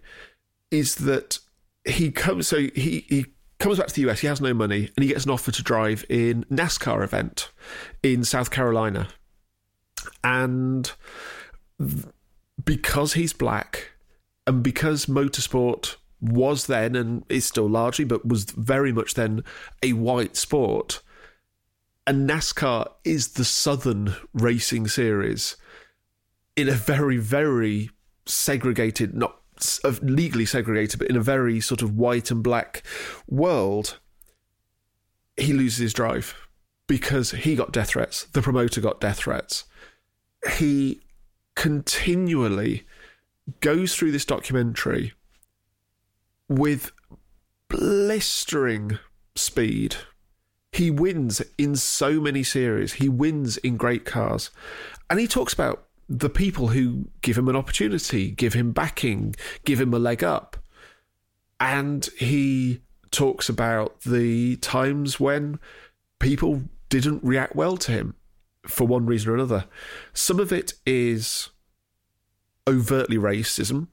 [0.69, 1.39] is that
[1.85, 2.47] he comes.
[2.47, 3.25] So he he
[3.59, 4.19] comes back to the US.
[4.19, 7.51] He has no money, and he gets an offer to drive in NASCAR event
[8.03, 9.07] in South Carolina,
[10.23, 10.91] and
[12.63, 13.91] because he's black,
[14.45, 19.43] and because motorsport was then and is still largely, but was very much then
[19.81, 21.01] a white sport.
[22.05, 25.55] And NASCAR is the Southern racing series
[26.55, 27.89] in a very, very
[28.25, 29.37] segregated, not
[30.01, 32.83] legally segregated, but in a very sort of white and black
[33.27, 33.99] world.
[35.37, 36.35] He loses his drive
[36.87, 38.25] because he got death threats.
[38.25, 39.65] The promoter got death threats.
[40.57, 41.01] He
[41.55, 42.85] continually
[43.59, 45.13] goes through this documentary
[46.51, 46.91] with
[47.69, 48.99] blistering
[49.35, 49.95] speed.
[50.73, 52.93] He wins in so many series.
[52.93, 54.51] He wins in great cars.
[55.09, 59.33] And he talks about the people who give him an opportunity, give him backing,
[59.63, 60.57] give him a leg up.
[61.61, 65.57] And he talks about the times when
[66.19, 68.15] people didn't react well to him
[68.67, 69.65] for one reason or another.
[70.13, 71.49] Some of it is
[72.67, 73.87] overtly racism,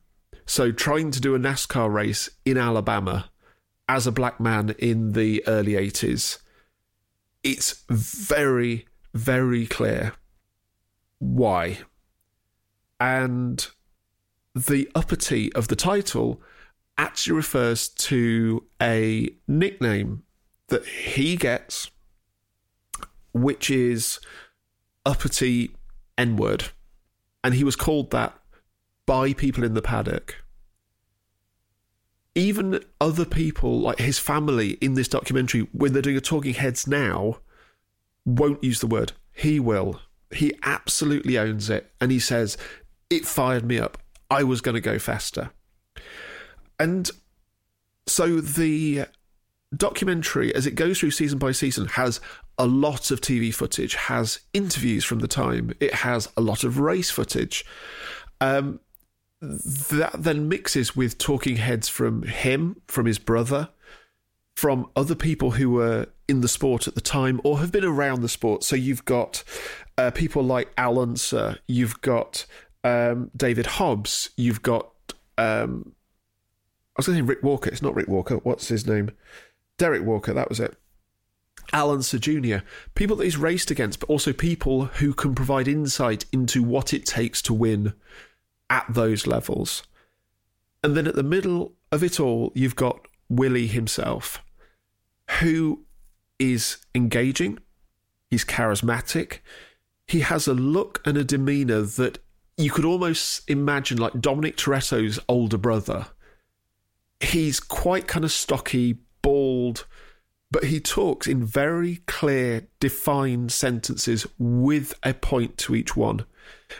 [0.49, 3.31] so trying to do a NASCAR race in Alabama
[3.87, 6.39] as a black man in the early 80s,
[7.45, 10.15] it's very, very clear
[11.19, 11.81] why.
[12.99, 13.67] And
[14.55, 16.41] the uppity of the title
[16.97, 20.23] actually refers to a nickname
[20.69, 21.91] that he gets,
[23.35, 24.19] which is
[25.05, 25.73] uppity
[26.17, 26.71] N word.
[27.45, 28.38] And he was called that
[29.09, 30.37] by people in the paddock.
[32.35, 36.87] Even other people, like his family in this documentary, when they're doing a talking heads
[36.87, 37.39] now,
[38.27, 39.13] won't use the word.
[39.33, 40.03] He will.
[40.31, 41.91] He absolutely owns it.
[42.03, 42.59] And he says,
[43.09, 43.97] It fired me up.
[44.31, 45.53] I was going to go faster.
[46.79, 47.11] And
[48.07, 49.07] so the
[49.75, 52.21] documentary, as it goes through season by season, has
[52.59, 56.79] a lot of TV footage, has interviews from the time, it has a lot of
[56.79, 57.65] race footage.
[58.43, 58.81] Um,
[59.41, 63.69] that then mixes with talking heads from him, from his brother,
[64.57, 68.23] from other people who were in the sport at the time or have been around
[68.23, 68.65] the sport.
[68.65, 69.45] So you've got
[69.97, 72.45] uh, people like Al Unser, you've got
[72.83, 74.91] um, David Hobbs, you've got
[75.39, 75.93] um,
[76.99, 77.71] I was going to say Rick Walker.
[77.71, 78.37] It's not Rick Walker.
[78.39, 79.13] What's his name?
[79.77, 80.35] Derrick Walker.
[80.35, 80.77] That was it.
[81.73, 82.65] Al Unser Jr.
[82.97, 87.07] People that he's raced against, but also people who can provide insight into what it
[87.07, 87.93] takes to win
[88.71, 89.83] at those levels.
[90.83, 94.43] And then at the middle of it all, you've got Willy himself,
[95.41, 95.85] who
[96.39, 97.59] is engaging,
[98.31, 99.39] he's charismatic,
[100.07, 102.19] he has a look and a demeanour that
[102.57, 106.07] you could almost imagine like Dominic Toretto's older brother.
[107.21, 109.87] He's quite kind of stocky, bald,
[110.51, 116.25] but he talks in very clear, defined sentences with a point to each one.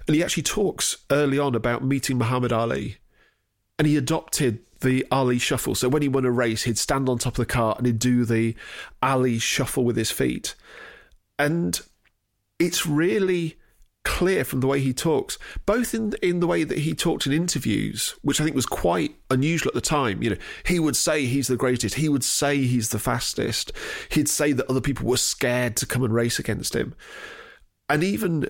[0.07, 2.99] And he actually talks early on about meeting Muhammad Ali.
[3.79, 5.75] And he adopted the Ali shuffle.
[5.75, 7.99] So when he won a race, he'd stand on top of the car and he'd
[7.99, 8.55] do the
[9.03, 10.55] Ali shuffle with his feet.
[11.39, 11.81] And
[12.59, 13.57] it's really
[14.05, 17.33] clear from the way he talks, both in in the way that he talked in
[17.33, 20.23] interviews, which I think was quite unusual at the time.
[20.23, 23.71] You know, he would say he's the greatest, he would say he's the fastest,
[24.11, 26.95] he'd say that other people were scared to come and race against him,
[27.89, 28.49] and even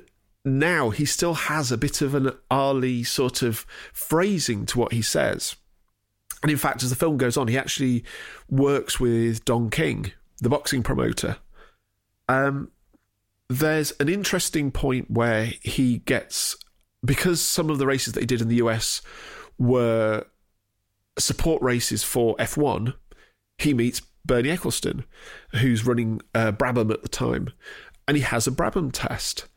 [0.48, 5.02] now he still has a bit of an Ali sort of phrasing to what he
[5.02, 5.56] says.
[6.42, 8.04] And in fact, as the film goes on, he actually
[8.48, 11.38] works with Don King, the boxing promoter.
[12.28, 12.70] Um,
[13.48, 16.56] there's an interesting point where he gets
[17.04, 19.02] because some of the races that he did in the US
[19.58, 20.24] were
[21.18, 22.94] support races for F1.
[23.58, 25.04] He meets Bernie Ecclestone,
[25.52, 27.52] who's running uh, Brabham at the time,
[28.06, 29.48] and he has a Brabham test.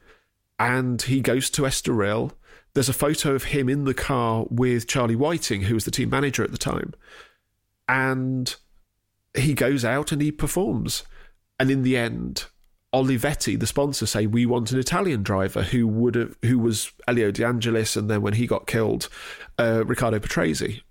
[0.61, 2.33] And he goes to Estoril.
[2.75, 6.11] There's a photo of him in the car with Charlie Whiting, who was the team
[6.11, 6.93] manager at the time.
[7.89, 8.55] And
[9.35, 11.01] he goes out and he performs.
[11.59, 12.45] And in the end,
[12.93, 17.31] Olivetti, the sponsor, say we want an Italian driver who would have, who was Elio
[17.31, 19.09] De Angelis, and then when he got killed,
[19.57, 20.81] uh, Riccardo Patrese.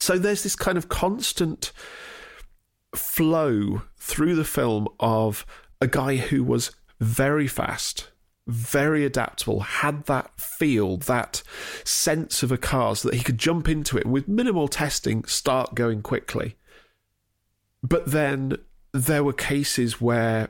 [0.00, 1.72] So there's this kind of constant
[2.94, 5.46] flow through the film of
[5.80, 8.10] a guy who was very fast,
[8.46, 11.42] very adaptable, had that feel, that
[11.84, 15.74] sense of a car so that he could jump into it with minimal testing, start
[15.74, 16.56] going quickly.
[17.82, 18.58] But then
[18.92, 20.48] there were cases where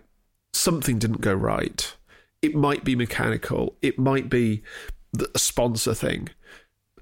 [0.53, 1.95] something didn't go right.
[2.43, 4.63] It might be mechanical, it might be
[5.35, 6.29] a sponsor thing.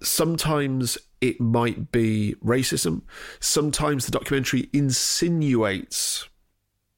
[0.03, 3.03] Sometimes it might be racism.
[3.41, 6.29] Sometimes the documentary insinuates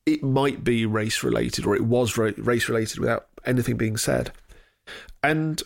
[0.06, 4.32] it might be race related or it was race related without anything being said.
[5.22, 5.62] And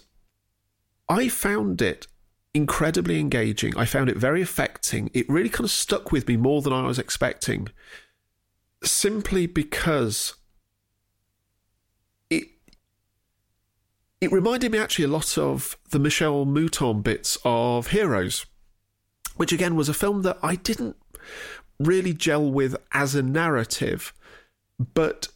[1.09, 2.07] I found it
[2.55, 3.77] incredibly engaging.
[3.77, 5.11] I found it very affecting.
[5.15, 7.69] It really kind of stuck with me more than I was expecting,
[8.83, 10.35] simply because
[12.31, 12.49] it
[14.21, 18.47] it reminded me actually a lot of the Michèle Mouton bits of Heroes,
[19.37, 20.97] which again was a film that I didn't
[21.79, 24.13] really gel with as a narrative,
[24.95, 25.29] but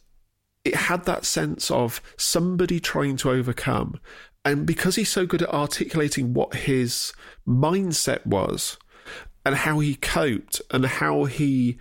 [0.63, 3.99] it had that sense of somebody trying to overcome.
[4.45, 7.13] And because he's so good at articulating what his
[7.47, 8.77] mindset was
[9.45, 11.77] and how he coped and how he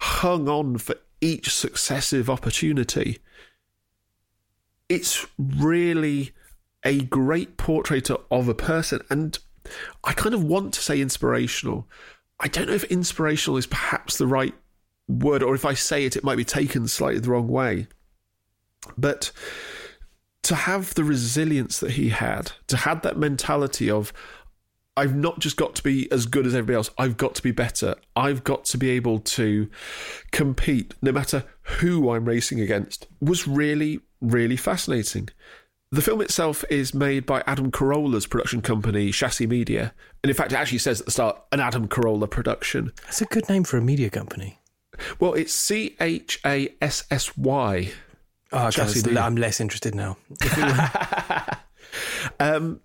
[0.00, 3.18] hung on for each successive opportunity,
[4.88, 6.32] it's really
[6.84, 9.00] a great portrait of a person.
[9.10, 9.38] And
[10.02, 11.88] I kind of want to say inspirational.
[12.38, 14.54] I don't know if inspirational is perhaps the right
[15.08, 17.86] word, or if I say it, it might be taken slightly the wrong way.
[18.96, 19.32] But
[20.44, 24.12] to have the resilience that he had, to have that mentality of,
[24.96, 27.50] I've not just got to be as good as everybody else, I've got to be
[27.50, 27.96] better.
[28.14, 29.68] I've got to be able to
[30.30, 35.30] compete no matter who I'm racing against, was really, really fascinating.
[35.90, 39.94] The film itself is made by Adam Carolla's production company, Chassy Media.
[40.22, 42.92] And in fact, it actually says at the start, an Adam Carolla production.
[43.04, 44.58] That's a good name for a media company.
[45.18, 47.92] Well, it's C H A S S Y.
[48.54, 50.16] Oh, okay, I'm less interested now.
[52.40, 52.80] um,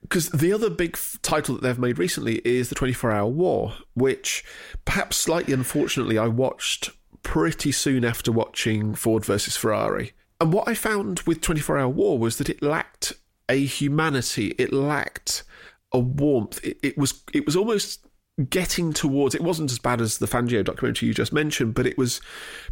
[0.00, 3.74] because the other big f- title that they've made recently is the 24 Hour War,
[3.94, 4.44] which
[4.84, 6.90] perhaps slightly unfortunately I watched
[7.24, 10.12] pretty soon after watching Ford versus Ferrari.
[10.40, 13.14] And what I found with 24 Hour War was that it lacked
[13.48, 15.42] a humanity, it lacked
[15.90, 16.64] a warmth.
[16.64, 18.05] It, it, was it was almost
[18.50, 21.96] getting towards it wasn't as bad as the Fangio documentary you just mentioned, but it
[21.96, 22.20] was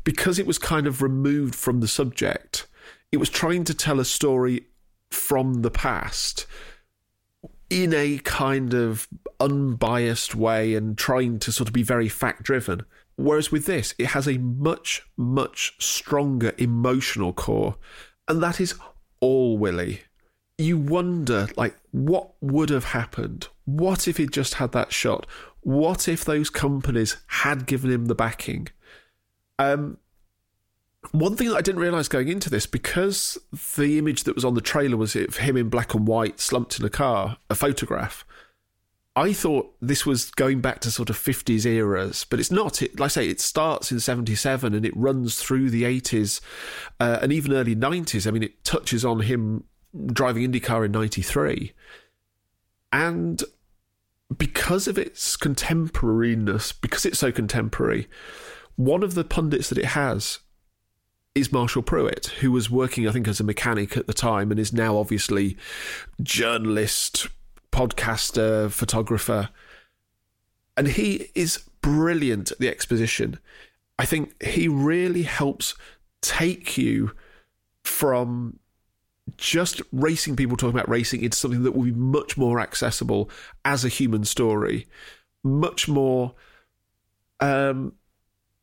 [0.05, 2.67] because it was kind of removed from the subject.
[3.11, 4.67] It was trying to tell a story
[5.11, 6.47] from the past
[7.71, 9.09] in a kind of
[9.41, 12.83] unbiased way and trying to sort of be very fact driven.
[13.17, 17.77] Whereas with this, it has a much, much stronger emotional core.
[18.29, 18.75] And that is
[19.21, 20.03] all Willy.
[20.59, 23.49] You wonder, like, what would have happened?
[23.65, 25.27] What if he'd just had that shot?
[25.65, 28.69] What if those companies had given him the backing?
[29.59, 29.99] Um,
[31.13, 33.39] one thing that I didn't realise going into this, because
[33.77, 36.79] the image that was on the trailer was of him in black and white, slumped
[36.79, 38.25] in a car, a photograph.
[39.17, 42.83] I thought this was going back to sort of 50s eras, but it's not.
[42.83, 46.41] It, like I say, it starts in 77 and it runs through the 80s
[46.99, 48.27] uh, and even early 90s.
[48.27, 49.65] I mean, it touches on him
[50.07, 51.73] driving IndyCar in 93.
[52.93, 53.43] And
[54.37, 58.09] because of its contemporariness, because it's so contemporary,
[58.77, 60.41] one of the pundits that it has
[61.35, 64.61] is Marshall Pruett, who was working, I think, as a mechanic at the time and
[64.61, 65.57] is now obviously
[66.23, 67.27] journalist,
[67.73, 69.51] podcaster, photographer.
[70.77, 73.39] And he is brilliant at the exposition.
[73.99, 75.75] I think he really helps
[76.21, 77.13] take you
[77.83, 78.59] from
[79.37, 83.31] just racing people talking about racing into something that will be much more accessible
[83.65, 84.87] as a human story,
[85.43, 86.35] much more
[87.41, 87.93] um,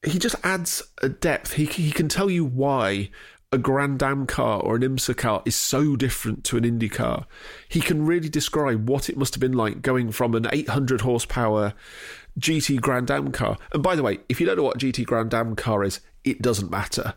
[0.06, 1.54] he just adds a depth.
[1.54, 3.10] He he can tell you why
[3.52, 7.28] a Grand Am car or an IMSA car is so different to an Indy car.
[7.68, 11.74] He can really describe what it must have been like going from an 800 horsepower
[12.40, 13.58] GT Grand Am car.
[13.74, 16.42] And by the way, if you don't know what GT Grand Am car is, it
[16.42, 17.14] doesn't matter.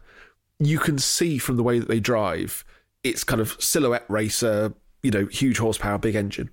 [0.59, 2.65] You can see from the way that they drive,
[3.05, 6.51] it's kind of silhouette racer, you know, huge horsepower, big engine.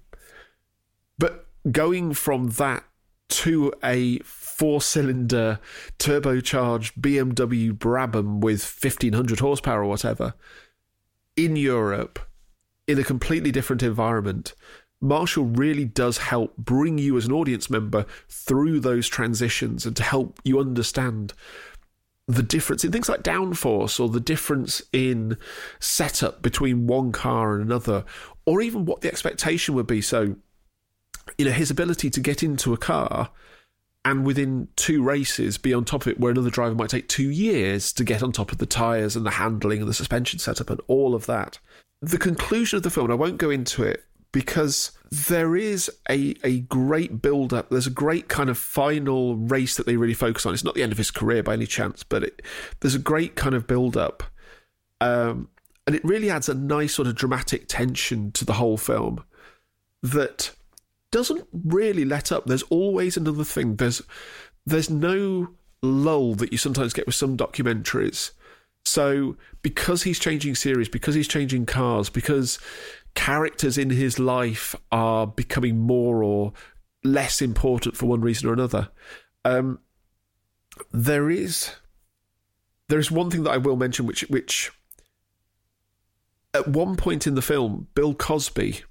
[1.17, 2.83] But going from that
[3.29, 5.59] to a four cylinder
[5.97, 10.33] turbocharged BMW Brabham with 1500 horsepower or whatever
[11.37, 12.19] in Europe
[12.87, 14.53] in a completely different environment.
[14.99, 20.03] Marshall really does help bring you as an audience member through those transitions and to
[20.03, 21.33] help you understand
[22.35, 25.37] the difference in things like downforce or the difference in
[25.79, 28.05] setup between one car and another,
[28.45, 30.01] or even what the expectation would be.
[30.01, 30.35] So,
[31.37, 33.29] you know, his ability to get into a car
[34.03, 37.29] and within two races be on top of it, where another driver might take two
[37.29, 40.69] years to get on top of the tyres and the handling and the suspension setup
[40.69, 41.59] and all of that.
[42.01, 46.35] The conclusion of the film, and I won't go into it because there is a,
[46.43, 47.69] a great build up.
[47.69, 50.53] There's a great kind of final race that they really focus on.
[50.53, 52.41] It's not the end of his career by any chance, but it,
[52.79, 54.23] there's a great kind of build up.
[55.01, 55.49] Um,
[55.85, 59.23] and it really adds a nice sort of dramatic tension to the whole film
[60.01, 60.51] that
[61.11, 62.45] doesn't really let up.
[62.45, 63.75] There's always another thing.
[63.75, 64.01] There's
[64.65, 65.49] there's no
[65.81, 68.31] lull that you sometimes get with some documentaries.
[68.85, 72.59] So because he's changing series, because he's changing cars, because
[73.15, 76.53] characters in his life are becoming more or
[77.03, 78.89] less important for one reason or another,
[79.45, 79.79] um,
[80.91, 81.75] there is
[82.87, 84.71] there is one thing that I will mention, which which
[86.53, 88.81] at one point in the film, Bill Cosby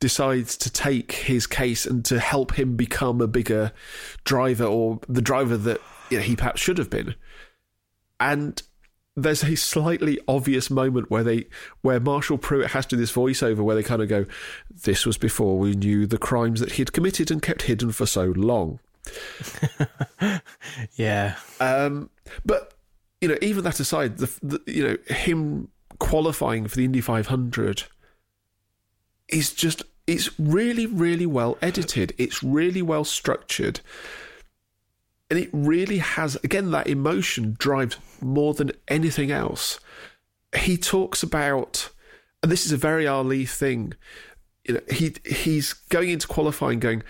[0.00, 3.72] decides to take his case and to help him become a bigger
[4.24, 7.14] driver or the driver that you know, he perhaps should have been.
[8.18, 8.60] And
[9.14, 11.46] there's a slightly obvious moment where they
[11.82, 14.26] where Marshall Pruett has to do this voiceover where they kind of go,
[14.70, 18.32] This was before we knew the crimes that he'd committed and kept hidden for so
[18.36, 18.80] long.
[20.96, 21.36] yeah.
[21.60, 22.10] Um,
[22.44, 22.74] but
[23.20, 27.84] you know, even that aside, the, the you know him qualifying for the Indy 500
[29.28, 32.12] is just it's really, really well edited.
[32.18, 33.80] It's really well structured.
[35.32, 39.80] And it really has, again, that emotion drives more than anything else.
[40.54, 41.88] He talks about,
[42.42, 43.94] and this is a very Ali thing.
[44.68, 47.02] You know, he he's going into qualifying, going.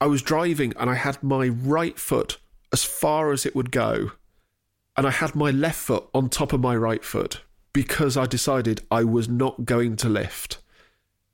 [0.00, 2.38] I was driving and I had my right foot
[2.72, 4.12] as far as it would go,
[4.96, 7.42] and I had my left foot on top of my right foot
[7.74, 10.56] because I decided I was not going to lift.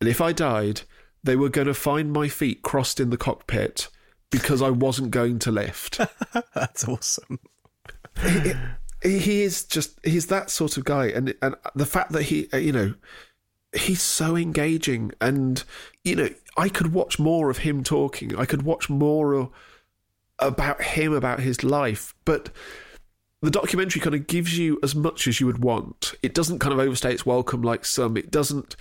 [0.01, 0.81] And if I died,
[1.23, 3.87] they were going to find my feet crossed in the cockpit
[4.31, 6.01] because I wasn't going to lift.
[6.55, 7.39] That's awesome.
[8.23, 8.53] He,
[9.03, 11.07] he, is just, he's that sort of guy.
[11.07, 12.95] And, and the fact that he, uh, you know,
[13.75, 15.13] he's so engaging.
[15.21, 15.63] And,
[16.05, 18.37] you know, I could watch more of him talking.
[18.37, 19.51] I could watch more
[20.39, 22.15] about him, about his life.
[22.25, 22.51] But
[23.43, 26.15] the documentary kind of gives you as much as you would want.
[26.23, 28.17] It doesn't kind of overstay its welcome like some.
[28.17, 28.77] It doesn't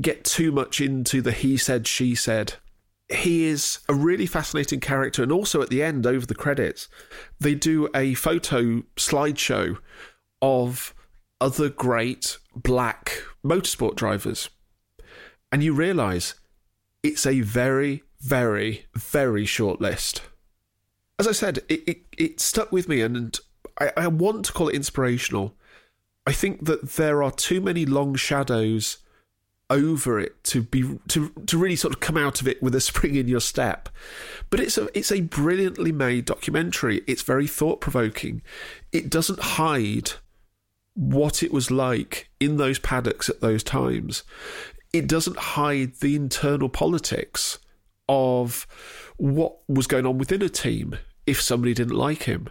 [0.00, 2.54] get too much into the he said, she said.
[3.12, 5.22] He is a really fascinating character.
[5.22, 6.88] And also at the end, over the credits,
[7.38, 9.78] they do a photo slideshow
[10.40, 10.94] of
[11.40, 14.50] other great black motorsport drivers.
[15.50, 16.34] And you realise
[17.02, 20.22] it's a very, very, very short list.
[21.18, 23.38] As I said, it, it, it stuck with me and
[23.78, 25.54] I, I want to call it inspirational,
[26.26, 28.98] I think that there are too many long shadows
[29.70, 32.80] over it to be to to really sort of come out of it with a
[32.90, 33.88] spring in your step.
[34.50, 37.02] But it's a it's a brilliantly made documentary.
[37.06, 38.42] It's very thought provoking.
[38.92, 40.12] It doesn't hide
[40.94, 44.24] what it was like in those paddocks at those times.
[44.92, 47.58] It doesn't hide the internal politics
[48.08, 48.66] of
[49.16, 52.48] what was going on within a team if somebody didn't like him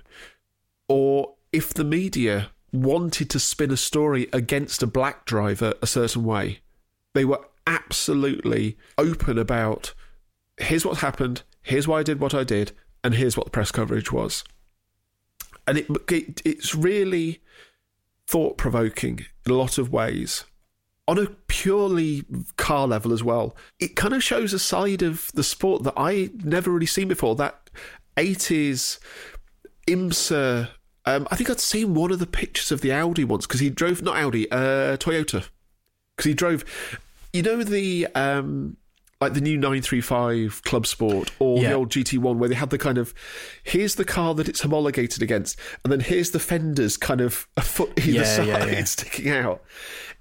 [0.87, 6.23] or if the media wanted to spin a story against a black driver a certain
[6.23, 6.59] way.
[7.13, 9.93] They were absolutely open about
[10.57, 12.71] here's what happened, here's why I did what I did,
[13.03, 14.43] and here's what the press coverage was.
[15.67, 17.41] And it, it it's really
[18.27, 20.45] thought provoking in a lot of ways.
[21.07, 22.23] On a purely
[22.57, 26.29] car level as well, it kind of shows a side of the sport that I
[26.43, 27.35] never really seen before.
[27.35, 27.69] That
[28.15, 28.99] 80s
[29.87, 30.69] IMSA
[31.05, 33.69] um, I think I'd seen one of the pictures of the Audi once because he
[33.69, 35.47] drove not Audi, uh, Toyota,
[36.19, 36.65] because he drove.
[37.31, 38.75] You know the um,
[39.21, 41.69] like the new 935 Club Sport or Yeah.
[41.69, 43.13] the old GT1 where they had the kind of
[43.63, 47.61] here's the car that it's homologated against, and then here's the fenders kind of a
[47.61, 49.63] foot either Yeah, side yeah, sticking out.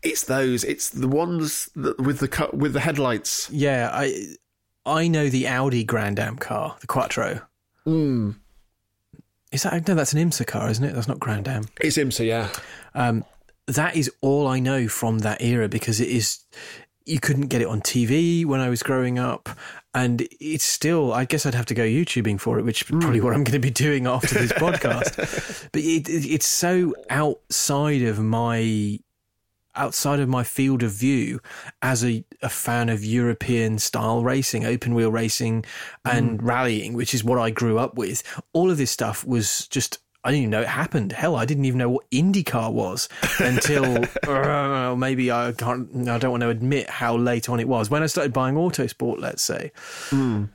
[0.02, 0.62] It's those.
[0.64, 3.50] It's the ones that, with the with the headlights.
[3.50, 4.26] Yeah, I
[4.86, 7.40] I know the Audi Grand Am car, the Quattro.
[7.86, 8.36] Mm.
[9.50, 9.94] Is that no?
[9.94, 10.94] That's an IMSA car, isn't it?
[10.94, 11.64] That's not Grand Am.
[11.80, 12.48] It's IMSA, yeah.
[12.94, 13.24] Um,
[13.68, 16.40] that is all I know from that era because it is.
[17.04, 19.48] You couldn't get it on TV when I was growing up,
[19.94, 21.12] and it's still.
[21.12, 22.98] I guess I'd have to go YouTubing for it, which is hmm.
[22.98, 25.68] probably what I'm going to be doing after this podcast.
[25.72, 28.98] But it, it, it's so outside of my
[29.74, 31.40] outside of my field of view
[31.82, 35.64] as a, a fan of European style racing, open wheel racing,
[36.04, 36.46] and hmm.
[36.46, 38.22] rallying, which is what I grew up with.
[38.52, 39.98] All of this stuff was just.
[40.24, 41.12] I didn't even know it happened.
[41.12, 43.08] Hell, I didn't even know what IndyCar was
[43.38, 46.08] until uh, maybe I can't.
[46.08, 49.20] I don't want to admit how late on it was when I started buying Autosport.
[49.20, 49.70] Let's say,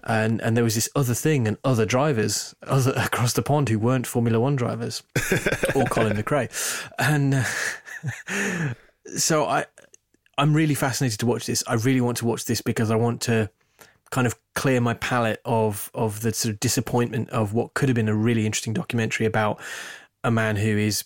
[0.04, 3.80] and and there was this other thing and other drivers other across the pond who
[3.80, 5.02] weren't Formula One drivers
[5.76, 6.50] or Colin McRae,
[7.00, 8.74] and uh,
[9.18, 9.66] so I
[10.38, 11.64] I'm really fascinated to watch this.
[11.68, 13.50] I really want to watch this because I want to
[14.14, 17.96] kind of clear my palette of of the sort of disappointment of what could have
[17.96, 19.60] been a really interesting documentary about
[20.24, 21.06] a man who is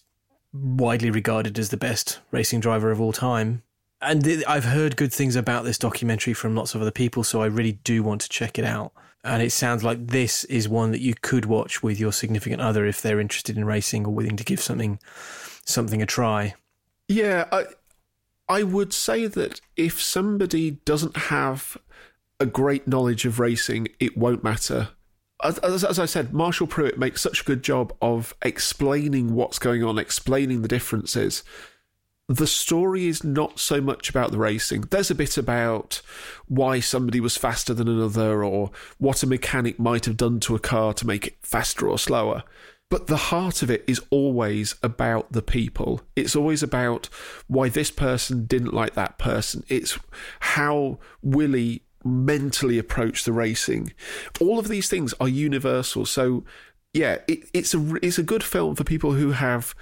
[0.52, 3.64] widely regarded as the best racing driver of all time.
[4.02, 7.46] And I've heard good things about this documentary from lots of other people, so I
[7.46, 8.92] really do want to check it out.
[9.24, 12.86] And it sounds like this is one that you could watch with your significant other
[12.86, 15.00] if they're interested in racing or willing to give something
[15.64, 16.56] something a try.
[17.08, 17.66] Yeah, I,
[18.50, 21.78] I would say that if somebody doesn't have
[22.40, 24.90] a great knowledge of racing, it won't matter.
[25.44, 29.84] As, as, I said, Marshall Pruett makes such a good job of explaining what's going
[29.84, 31.44] on, explaining the differences.
[32.28, 34.82] The story is not so much about the racing.
[34.82, 36.02] There's a bit about
[36.48, 40.60] why somebody was faster than another or what a mechanic might have done to a
[40.60, 42.44] car to make it faster or slower.
[42.90, 46.02] But the heart of it is always about the people.
[46.16, 47.08] It's always about
[47.48, 49.64] why this person didn't like that person.
[49.68, 50.00] It's
[50.40, 53.94] how Willy mentally approach the racing.
[54.40, 56.06] All of these things are universal.
[56.06, 56.44] So,
[56.94, 59.76] yeah, it, it's a it's a good film for people who have,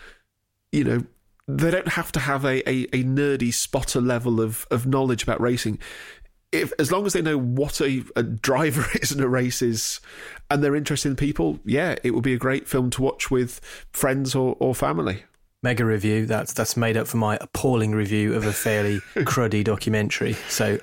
[0.71, 1.03] you know,
[1.47, 5.39] they don't have to have a, a, a nerdy spotter level of, of knowledge about
[5.39, 5.79] racing.
[6.51, 9.99] If as long as they know what a, a driver is and a race is,
[10.49, 13.59] and they're interested in people, yeah, it would be a great film to watch with
[13.91, 15.23] friends or, or family.
[15.63, 16.25] Mega review.
[16.25, 20.33] That's that's made up for my appalling review of a fairly cruddy documentary.
[20.47, 20.79] So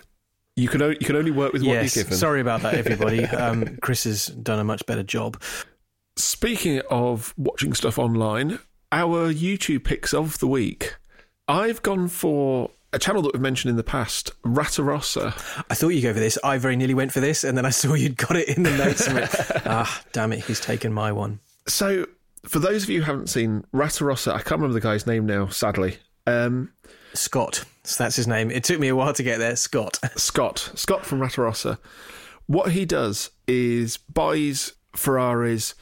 [0.57, 2.19] You can only, you can only work with what yes, you're given.
[2.19, 3.25] sorry about that, everybody.
[3.43, 5.41] Um, Chris has done a much better job.
[6.17, 8.59] Speaking of watching stuff online,
[8.93, 10.97] our YouTube picks of the week.
[11.49, 15.33] I've gone for a channel that we've mentioned in the past, Ratarossa.
[15.71, 16.39] I thought you'd go for this.
[16.45, 18.77] I very nearly went for this, and then I saw you'd got it in the
[18.77, 19.09] notes.
[19.67, 21.41] ah, damn it, he's taken my one.
[21.67, 22.07] So,
[22.47, 25.49] for those of you who haven't seen Ratarossa, I can't remember the guy's name now,
[25.49, 25.97] sadly.
[26.27, 26.73] Um,
[27.15, 27.65] Scott.
[27.85, 28.51] So that's his name.
[28.51, 29.57] It took me a while to get there.
[29.57, 29.99] Scott.
[30.17, 30.71] Scott.
[30.75, 31.79] Scott from Ratarossa.
[32.47, 35.75] What he does is buys Ferraris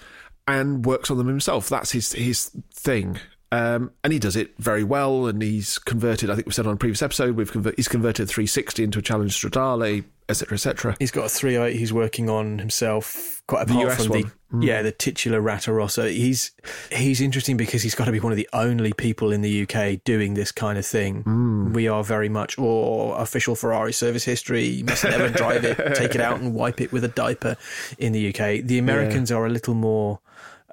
[0.47, 1.69] and works on them himself.
[1.69, 3.19] That's his his thing.
[3.53, 5.27] Um, and he does it very well.
[5.27, 6.31] And he's converted.
[6.31, 9.33] I think we said on a previous episode, we've he's converted 360 into a Challenge
[9.33, 10.97] Stradale, etc., etc.
[10.99, 14.31] He's got a 308 he's working on himself, quite The apart US from the.
[14.53, 14.65] Mm.
[14.65, 16.11] yeah the titular Ratarossa.
[16.11, 16.53] He's
[16.91, 20.03] he's interesting because he's got to be one of the only people in the UK
[20.03, 21.25] doing this kind of thing.
[21.25, 21.73] Mm.
[21.73, 24.65] We are very much or official Ferrari service history.
[24.65, 27.57] You must never drive it, take it out and wipe it with a diaper.
[27.99, 30.21] In the UK, the Americans are a little more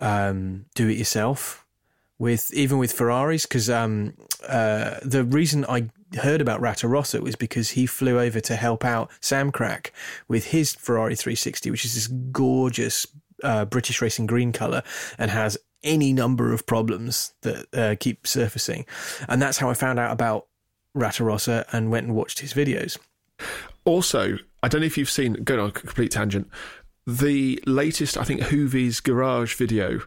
[0.02, 1.66] um, do it yourself.
[2.20, 4.14] With even with Ferraris because um,
[4.48, 5.90] uh, the reason I
[6.20, 9.92] heard about Ratarossa was because he flew over to help out Sam CRAC
[10.28, 13.06] with his Ferrari 360, which is this gorgeous
[13.44, 14.82] uh, British racing green color
[15.20, 18.86] and has any number of problems that uh, keep surfacing,
[19.30, 20.48] and that's how I found out about
[20.96, 22.98] Ratarossa and went and watched his videos.
[23.86, 26.50] Also, I don't know if you've seen, going on a complete tangent,
[27.06, 30.02] the latest, I think, Hoovie's Garage video,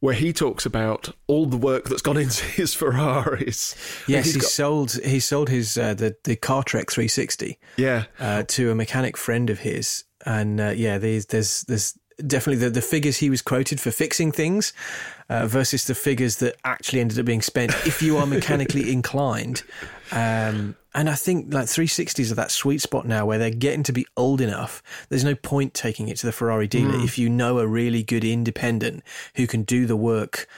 [0.00, 3.74] where he talks about all the work that's gone into his Ferraris.
[4.06, 7.58] Yes, he got, sold he sold his uh, the the Cartrek 360.
[7.76, 12.64] Yeah, uh, to a mechanic friend of his, and uh, yeah, there's there's there's definitely
[12.64, 14.72] the, the figures he was quoted for fixing things
[15.28, 19.62] uh, versus the figures that actually ended up being spent if you are mechanically inclined.
[20.12, 23.92] Um, and I think like 360s are that sweet spot now where they're getting to
[23.92, 24.82] be old enough.
[25.08, 27.04] There's no point taking it to the Ferrari dealer mm.
[27.04, 29.02] if you know a really good independent
[29.34, 30.48] who can do the work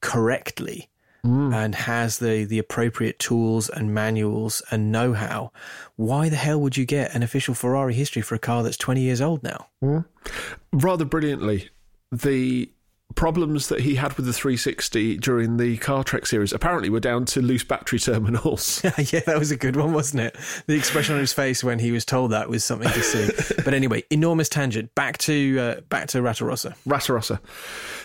[0.00, 0.88] correctly.
[1.24, 1.54] Mm.
[1.54, 5.52] and has the the appropriate tools and manuals and know-how,
[5.94, 9.00] why the hell would you get an official Ferrari history for a car that's 20
[9.02, 9.68] years old now?
[9.80, 10.04] Mm.
[10.72, 11.70] Rather brilliantly,
[12.10, 12.72] the
[13.14, 17.40] problems that he had with the 360 during the Cartrek series apparently were down to
[17.40, 18.82] loose battery terminals.
[18.84, 20.36] yeah, that was a good one, wasn't it?
[20.66, 23.54] The expression on his face when he was told that was something to see.
[23.64, 24.94] but anyway, enormous tangent.
[24.94, 26.74] Back to uh, back to Ratarossa.
[26.86, 27.40] Ratarossa.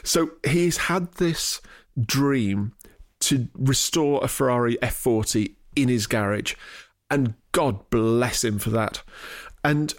[0.04, 1.62] So he's had this
[2.00, 2.74] dream
[3.20, 6.56] to restore a Ferrari F40 in his garage.
[7.10, 9.02] And God bless him for that.
[9.64, 9.94] And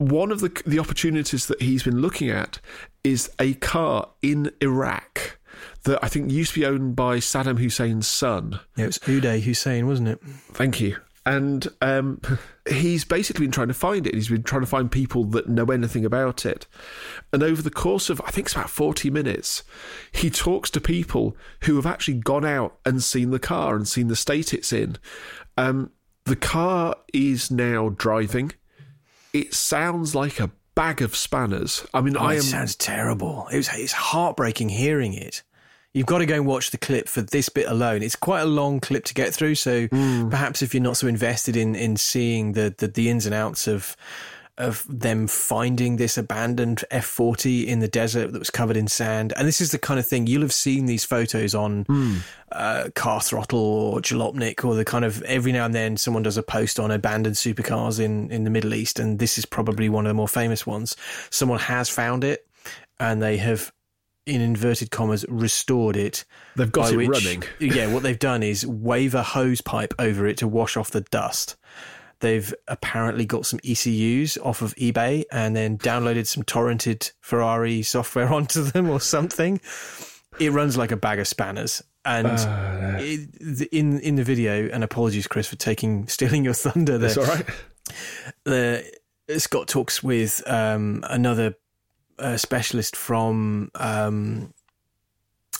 [0.00, 2.58] one of the the opportunities that he's been looking at
[3.04, 5.38] is a car in Iraq
[5.84, 8.60] that I think used to be owned by Saddam Hussein's son.
[8.76, 10.20] Yeah, it was Uday Hussein, wasn't it?
[10.52, 10.96] Thank you.
[11.26, 12.20] And um,
[12.68, 14.14] he's basically been trying to find it.
[14.14, 16.66] He's been trying to find people that know anything about it.
[17.32, 19.62] And over the course of, I think it's about 40 minutes,
[20.12, 24.08] he talks to people who have actually gone out and seen the car and seen
[24.08, 24.96] the state it's in.
[25.58, 25.92] Um,
[26.24, 28.52] the car is now driving.
[29.32, 31.86] It sounds like a bag of spanners.
[31.92, 32.38] I mean, oh, I am.
[32.38, 33.48] It sounds terrible.
[33.52, 35.42] It was, it's heartbreaking hearing it.
[35.92, 38.02] You've got to go and watch the clip for this bit alone.
[38.02, 40.30] It's quite a long clip to get through, so mm.
[40.30, 43.66] perhaps if you're not so invested in in seeing the, the, the ins and outs
[43.66, 43.96] of
[44.60, 49.32] of them finding this abandoned F40 in the desert that was covered in sand.
[49.36, 52.18] And this is the kind of thing you'll have seen these photos on mm.
[52.52, 56.36] uh, Car Throttle or Jalopnik, or the kind of every now and then someone does
[56.36, 58.98] a post on abandoned supercars in, in the Middle East.
[58.98, 60.96] And this is probably one of the more famous ones.
[61.30, 62.46] Someone has found it
[62.98, 63.72] and they have
[64.26, 66.24] in inverted commas, restored it.
[66.56, 67.42] They've got it which, running.
[67.58, 71.00] yeah, what they've done is wave a hose pipe over it to wash off the
[71.00, 71.56] dust.
[72.20, 78.28] They've apparently got some ECUs off of eBay and then downloaded some torrented Ferrari software
[78.32, 79.60] onto them or something.
[80.38, 81.82] It runs like a bag of spanners.
[82.04, 86.96] And uh, it, in in the video, and apologies, Chris, for taking stealing your thunder.
[86.96, 87.46] There, that's all right.
[88.44, 88.90] The
[89.38, 91.56] Scott talks with um, another
[92.18, 94.52] a specialist from um,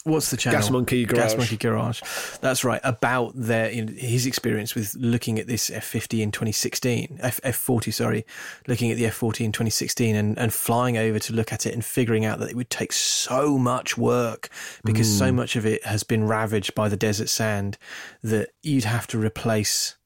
[0.04, 0.60] what's the channel?
[0.60, 1.22] Gas Monkey Garage.
[1.22, 2.02] Gas Monkey Garage.
[2.40, 2.80] That's right.
[2.84, 7.92] About their you know, his experience with looking at this F50 in 2016, F, F40,
[7.92, 8.26] sorry,
[8.66, 11.84] looking at the F40 in 2016 and, and flying over to look at it and
[11.84, 14.48] figuring out that it would take so much work
[14.84, 15.18] because mm.
[15.18, 17.78] so much of it has been ravaged by the desert sand
[18.22, 19.96] that you'd have to replace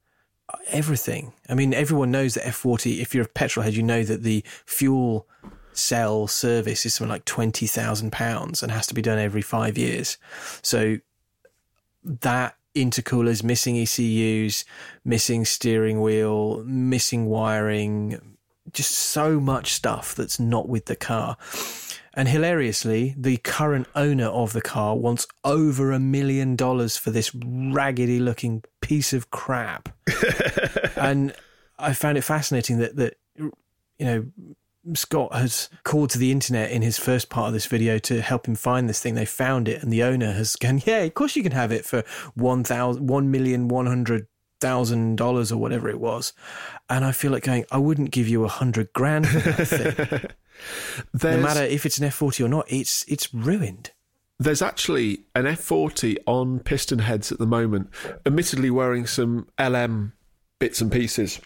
[0.69, 1.33] everything.
[1.49, 4.45] I mean, everyone knows that F40, if you're a petrol head, you know that the
[4.67, 5.27] fuel
[5.77, 9.77] cell service is something like twenty thousand pounds and has to be done every five
[9.79, 10.19] years.
[10.63, 10.99] So
[12.05, 14.65] that intercoolers, missing ECUs,
[15.05, 18.37] missing steering wheel, missing wiring,
[18.73, 21.37] just so much stuff that's not with the car.
[22.17, 27.35] And hilariously, the current owner of the car wants over a million dollars for this
[27.35, 29.89] raggedy looking piece of crap.
[30.97, 31.35] and
[31.79, 33.53] I found it fascinating that that you
[34.01, 34.27] know
[34.93, 38.47] Scott has called to the internet in his first part of this video to help
[38.47, 39.15] him find this thing.
[39.15, 41.85] They found it, and the owner has gone, "Yeah, of course you can have it
[41.85, 42.05] for
[42.35, 44.27] one thousand, one million, one hundred
[44.61, 46.33] thousand dollars or whatever it was."
[46.91, 50.31] And I feel like going, "I wouldn't give you a hundred grand for that thing."
[51.23, 53.91] no matter if it's an F forty or not, it's it's ruined.
[54.39, 57.91] There's actually an F40 on PistonHeads at the moment,
[58.27, 60.13] admittedly wearing some LM
[60.59, 61.41] bits and pieces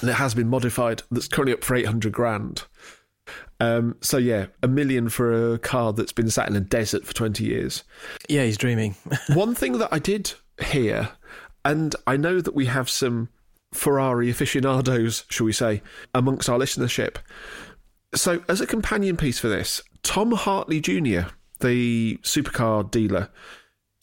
[0.00, 1.02] and it has been modified.
[1.10, 2.64] That's currently up for eight hundred grand.
[3.60, 7.14] Um, so yeah, a million for a car that's been sat in a desert for
[7.14, 7.84] twenty years.
[8.28, 8.96] Yeah, he's dreaming.
[9.32, 11.10] One thing that I did hear,
[11.64, 13.28] and I know that we have some
[13.72, 15.82] Ferrari aficionados, shall we say,
[16.14, 17.16] amongst our listenership.
[18.14, 21.28] So, as a companion piece for this, Tom Hartley Jr.,
[21.60, 23.28] the supercar dealer,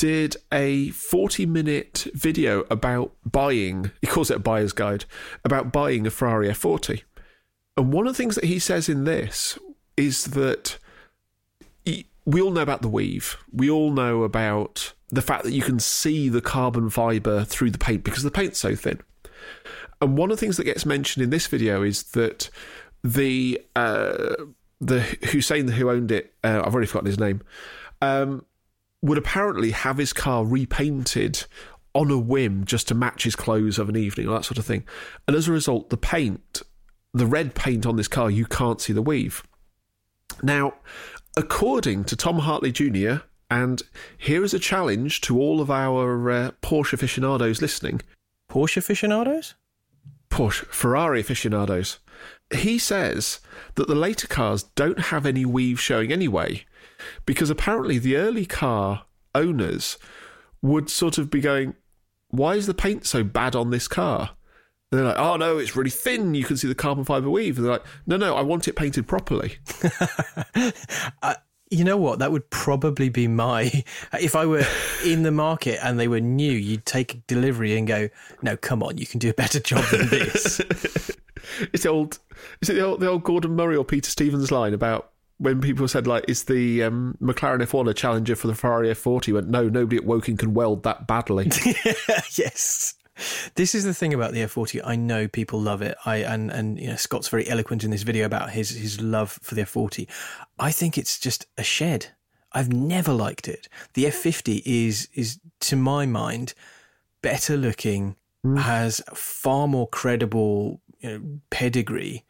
[0.02, 5.06] did a 40 minute video about buying, he calls it a buyer's guide,
[5.46, 7.04] about buying a Ferrari F40.
[7.78, 9.60] And one of the things that he says in this
[9.96, 10.80] is that
[11.86, 13.38] he, we all know about the weave.
[13.54, 17.78] We all know about the fact that you can see the carbon fiber through the
[17.78, 19.02] paint because the paint's so thin.
[20.02, 22.50] And one of the things that gets mentioned in this video is that
[23.04, 24.34] the uh,
[24.80, 27.44] the Hussein who owned it, uh, I've already forgotten his name,
[28.02, 28.46] um,
[29.02, 31.46] would apparently have his car repainted
[31.94, 34.66] on a whim just to match his clothes of an evening or that sort of
[34.66, 34.86] thing.
[35.28, 36.62] And as a result, the paint,
[37.14, 39.44] the red paint on this car, you can't see the weave.
[40.42, 40.76] Now,
[41.36, 43.82] according to Tom Hartley Jr., and
[44.18, 48.02] here is a challenge to all of our uh, Porsche aficionados listening.
[48.50, 49.56] Porsche aficionados?
[50.30, 52.00] Porsche, Ferrari aficionados.
[52.54, 53.42] He says
[53.76, 56.64] that the later cars don't have any weave showing anyway,
[57.26, 59.98] because apparently the early car owners
[60.62, 61.76] would sort of be going,
[62.30, 64.32] Why is the paint so bad on this car?
[64.92, 66.34] And they're like, Oh no, it's really thin.
[66.34, 67.58] You can see the carbon fiber weave.
[67.58, 69.58] And they're like, No, no, I want it painted properly.
[71.24, 71.36] uh,
[71.72, 72.20] you know what?
[72.20, 73.84] That would probably be my.
[74.14, 74.66] If I were
[75.06, 78.10] in the market and they were new, you'd take delivery and go,
[78.42, 80.60] "No, come on, you can do a better job than this."
[81.74, 82.20] it's the old.
[82.60, 85.11] Is it the old, the old Gordon Murray or Peter Stevens line about
[85.42, 89.34] when people said like, "Is the um, McLaren F1 a challenger for the Ferrari F40?"
[89.34, 91.46] Went, "No, nobody at Woking can weld that badly."
[92.34, 92.94] yes.
[93.56, 94.82] This is the thing about the F40.
[94.84, 95.98] I know people love it.
[96.06, 99.40] I and and you know Scott's very eloquent in this video about his his love
[99.42, 100.08] for the F40.
[100.60, 102.08] I think it's just a shed.
[102.54, 103.68] I've never liked it.
[103.96, 106.54] The F50 is is to my mind
[107.24, 108.16] better looking,
[108.46, 108.60] mm.
[108.60, 112.26] has far more credible you know, pedigree,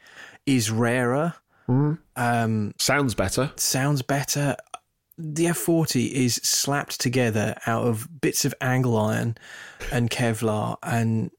[0.45, 1.35] is rarer.
[1.67, 1.99] Mm.
[2.15, 3.51] Um, sounds better.
[3.55, 4.55] Sounds better
[5.21, 9.37] the F40 is slapped together out of bits of angle iron
[9.91, 10.77] and Kevlar.
[10.83, 11.31] And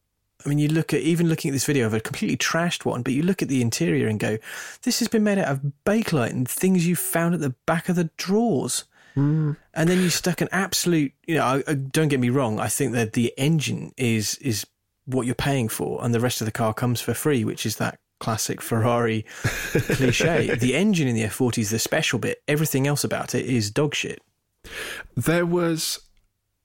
[0.44, 3.02] I mean, you look at even looking at this video of a completely trashed one,
[3.02, 4.38] but you look at the interior and go,
[4.82, 7.96] this has been made out of bakelite and things you found at the back of
[7.96, 8.84] the drawers.
[9.16, 9.56] Mm.
[9.74, 12.58] And then you stuck an absolute, you know, I, I, don't get me wrong.
[12.58, 14.66] I think that the engine is is
[15.04, 17.76] what you're paying for, and the rest of the car comes for free, which is
[17.76, 19.24] that classic Ferrari
[19.72, 20.54] cliche.
[20.60, 22.40] the engine in the F40 is the special bit.
[22.46, 24.22] Everything else about it is dog shit.
[25.16, 25.98] There was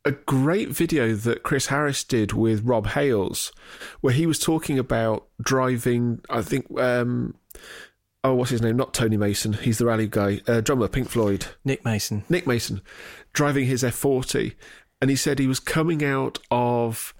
[0.05, 3.51] a great video that Chris Harris did with Rob Hales,
[4.01, 6.22] where he was talking about driving.
[6.30, 7.34] I think, um,
[8.24, 8.78] oh, what's his name?
[8.78, 9.53] Not Tony Mason.
[9.53, 11.47] He's the rally guy, uh, drummer, Pink Floyd.
[11.66, 12.24] Nick Mason.
[12.30, 12.84] Nick Mason,
[13.34, 14.53] driving his F40,
[15.01, 17.16] and he said he was coming out of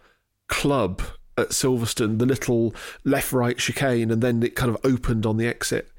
[0.48, 1.02] club
[1.38, 2.74] at Silverstone, the little
[3.04, 5.90] left right chicane, and then it kind of opened on the exit.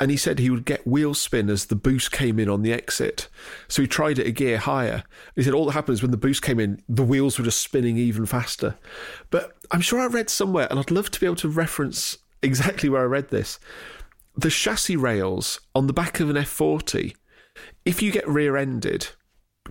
[0.00, 2.72] And he said he would get wheel spin as the boost came in on the
[2.72, 3.28] exit.
[3.68, 5.04] So he tried it a gear higher.
[5.36, 7.60] He said all that happened is when the boost came in, the wheels were just
[7.60, 8.76] spinning even faster.
[9.30, 12.88] But I'm sure I read somewhere, and I'd love to be able to reference exactly
[12.88, 13.60] where I read this.
[14.36, 17.14] The chassis rails on the back of an F40,
[17.84, 19.08] if you get rear ended,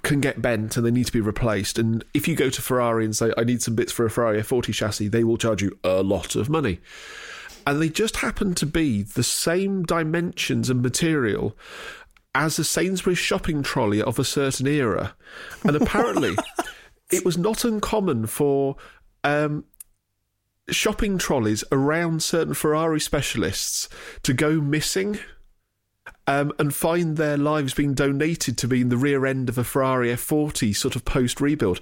[0.03, 1.77] can get bent and they need to be replaced.
[1.77, 4.41] And if you go to Ferrari and say, I need some bits for a Ferrari
[4.41, 6.79] F40 chassis, they will charge you a lot of money.
[7.67, 11.55] And they just happen to be the same dimensions and material
[12.33, 15.15] as a Sainsbury's shopping trolley of a certain era.
[15.63, 16.35] And apparently,
[17.11, 18.77] it was not uncommon for
[19.23, 19.65] um,
[20.69, 23.89] shopping trolleys around certain Ferrari specialists
[24.23, 25.19] to go missing
[26.32, 30.09] um, and find their lives being donated to being the rear end of a Ferrari
[30.09, 31.82] F40 sort of post rebuild.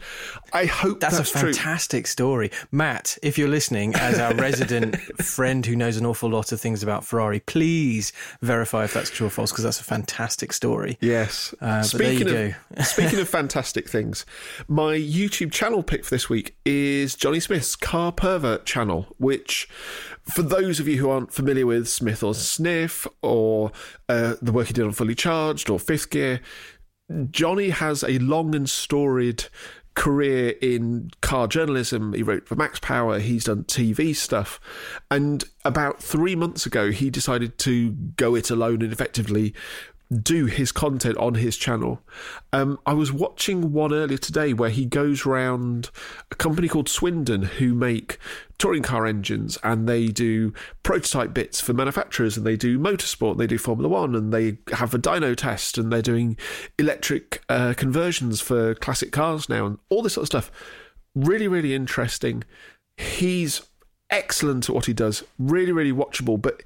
[0.54, 2.10] I hope that's, that's a fantastic true.
[2.10, 2.52] story.
[2.72, 6.82] Matt, if you're listening, as our resident friend who knows an awful lot of things
[6.82, 10.97] about Ferrari, please verify if that's true or false because that's a fantastic story.
[11.02, 11.54] Yes.
[11.62, 14.26] Uh, speaking of speaking of fantastic things,
[14.68, 19.68] my YouTube channel pick for this week is Jonny Smith's Car Pervert channel, which
[20.32, 23.72] for those of you who aren't familiar with Smith or Sniff or
[24.08, 26.42] uh, the work he did on Fully Charged or Fifth Gear,
[27.32, 29.46] Jonny has a long and storied
[29.96, 32.14] career in car journalism.
[32.14, 34.60] He wrote for Max Power, he's done TV stuff.
[35.12, 39.54] And about three months ago, he decided to go it alone and effectively
[40.12, 42.01] do his content on his channel.
[42.51, 45.91] Um, I was watching one earlier today where he goes round
[46.32, 48.18] a company called Swindon who make
[48.57, 50.51] touring car engines and they do
[50.82, 54.57] prototype bits for manufacturers and they do motorsport, and they do Formula One and they
[54.74, 56.38] have a dyno test and they're doing
[56.80, 60.51] electric uh, conversions for classic cars now and all this sort of stuff.
[61.14, 62.43] Really, really interesting.
[62.97, 63.62] He's
[64.10, 66.64] excellent at what he does, really, really watchable, but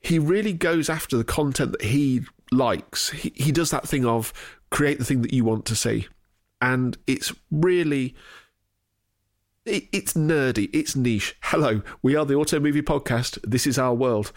[0.00, 2.22] he really goes after the content that he
[2.52, 3.10] likes.
[3.10, 4.32] He, he does that thing of
[4.70, 6.08] create the thing that you want to see.
[6.60, 8.14] And it's really
[9.66, 11.36] it, it's nerdy, it's niche.
[11.42, 13.38] Hello, we are the Auto Movie Podcast.
[13.42, 14.32] This is our world.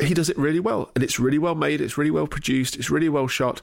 [0.00, 1.80] He does it really well, and it's really well made.
[1.80, 2.76] It's really well produced.
[2.76, 3.60] It's really well shot.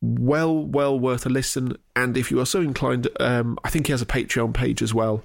[0.00, 1.76] Well, well worth a listen.
[1.96, 4.92] And if you are so inclined, um, I think he has a Patreon page as
[4.92, 5.24] well.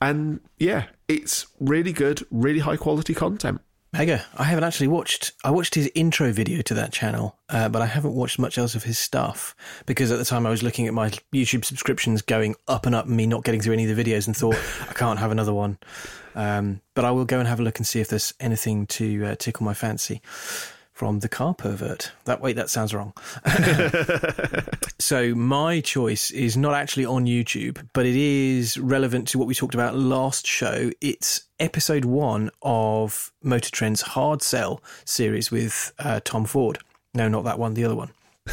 [0.00, 3.60] And yeah, it's really good, really high quality content.
[3.92, 4.24] Mega.
[4.36, 5.32] I haven't actually watched.
[5.44, 8.74] I watched his intro video to that channel, uh, but I haven't watched much else
[8.74, 12.54] of his stuff because at the time I was looking at my YouTube subscriptions going
[12.66, 14.56] up and up, and me not getting through any of the videos, and thought
[14.90, 15.78] I can't have another one.
[16.34, 19.24] Um, but I will go and have a look and see if there's anything to
[19.24, 20.20] uh, tickle my fancy
[20.98, 22.10] from the car pervert.
[22.24, 23.12] That wait, that sounds wrong.
[24.98, 29.54] so my choice is not actually on YouTube, but it is relevant to what we
[29.54, 30.90] talked about last show.
[31.00, 36.80] It's episode one of Motor Trend's Hard Sell series with uh, Tom Ford.
[37.14, 38.10] No, not that one, the other one.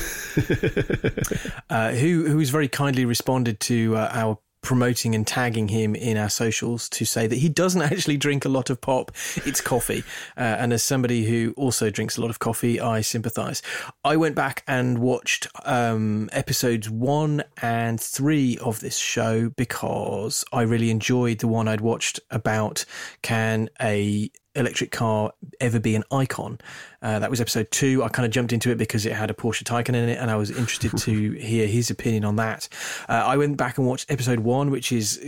[1.71, 6.18] uh, who who has very kindly responded to uh, our promoting and tagging him in
[6.18, 9.11] our socials to say that he doesn't actually drink a lot of pop.
[9.45, 10.03] It's coffee.
[10.38, 13.61] Uh, and as somebody who also drinks a lot of coffee, I sympathize.
[14.03, 20.63] I went back and watched um, episodes one and three of this show because I
[20.63, 22.86] really enjoyed the one I'd watched about
[23.22, 26.59] can a electric car ever be an icon.
[27.01, 28.03] Uh, that was episode two.
[28.03, 30.31] I kind of jumped into it because it had a Porsche Taycan in it, and
[30.31, 32.67] I was interested to hear his opinion on that.
[33.07, 35.19] Uh, I went back and watched episode one, which is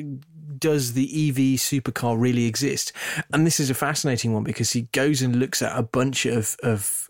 [0.58, 2.92] does the EV supercar really exist?
[3.32, 6.56] And this is a fascinating one because he goes and looks at a bunch of
[6.64, 7.10] of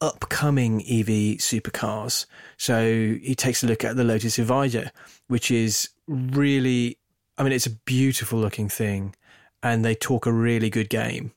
[0.00, 2.26] upcoming EV supercars.
[2.58, 2.84] So
[3.22, 4.90] he takes a look at the Lotus Evija,
[5.28, 6.98] which is really,
[7.38, 9.14] I mean, it's a beautiful looking thing,
[9.62, 11.32] and they talk a really good game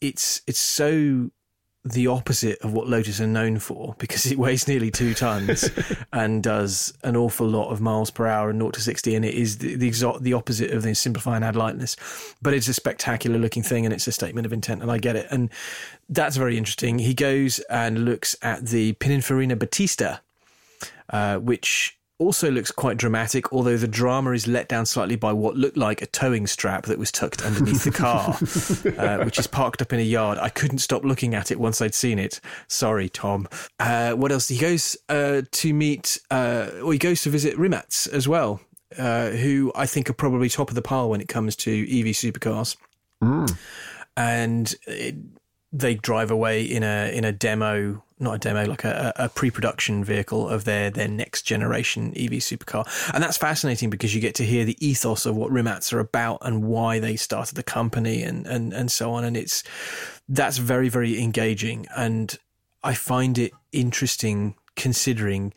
[0.00, 1.30] it's it's so
[1.82, 5.70] the opposite of what Lotus are known for because it weighs nearly two tons
[6.12, 9.34] and does an awful lot of miles per hour and 0 to 60 and it
[9.34, 11.96] is the the, exo- the opposite of the simplify and add lightness.
[12.42, 15.16] But it's a spectacular looking thing and it's a statement of intent and I get
[15.16, 15.26] it.
[15.30, 15.48] And
[16.10, 16.98] that's very interesting.
[16.98, 20.20] He goes and looks at the Pininfarina Battista
[21.10, 25.56] uh, which also looks quite dramatic, although the drama is let down slightly by what
[25.56, 28.36] looked like a towing strap that was tucked underneath the car,
[28.98, 30.38] uh, which is parked up in a yard.
[30.38, 32.40] I couldn't stop looking at it once I'd seen it.
[32.68, 33.48] Sorry, Tom.
[33.78, 34.48] Uh, what else?
[34.48, 38.60] He goes uh, to meet, uh, or he goes to visit Rimac as well,
[38.98, 42.14] uh, who I think are probably top of the pile when it comes to EV
[42.14, 42.76] supercars.
[43.22, 43.56] Mm.
[44.16, 45.16] And it,
[45.72, 50.04] they drive away in a in a demo not a demo, like a, a pre-production
[50.04, 54.44] vehicle of their their next generation EV supercar, and that's fascinating because you get to
[54.44, 58.46] hear the ethos of what Rimac are about and why they started the company and
[58.46, 59.62] and and so on, and it's
[60.28, 62.38] that's very very engaging, and
[62.82, 65.52] I find it interesting considering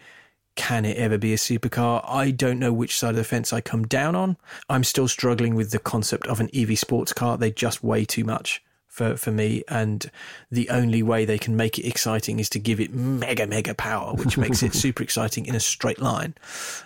[0.55, 2.03] can it ever be a supercar?
[2.07, 4.37] I don't know which side of the fence I come down on.
[4.69, 7.37] I'm still struggling with the concept of an EV sports car.
[7.37, 8.61] They just weigh too much
[8.93, 9.63] for, for me.
[9.67, 10.09] And
[10.51, 14.13] the only way they can make it exciting is to give it mega, mega power,
[14.13, 16.35] which makes it super exciting in a straight line.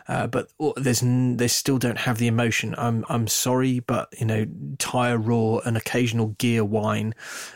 [0.07, 2.73] Uh, but there's, they still don't have the emotion.
[2.77, 4.47] I'm, I'm sorry, but you know,
[4.79, 7.13] tire roar, an occasional gear whine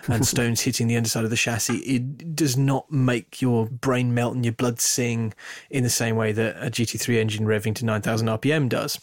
[0.08, 4.36] and stones hitting the underside of the chassis, it does not make your brain melt
[4.36, 5.34] and your blood sing
[5.70, 9.00] in the same way that a GT3 engine revving to 9,000 RPM does.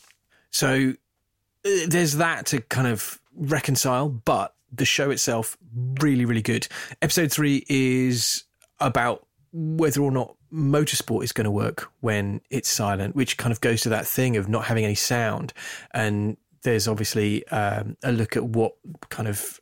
[0.50, 0.92] So
[1.64, 5.56] uh, there's that to kind of reconcile, but the show itself
[6.00, 6.68] really really good.
[7.02, 8.44] Episode three is
[8.80, 13.60] about whether or not motorsport is going to work when it's silent, which kind of
[13.60, 15.52] goes to that thing of not having any sound.
[15.92, 18.74] And there's obviously um, a look at what
[19.10, 19.60] kind of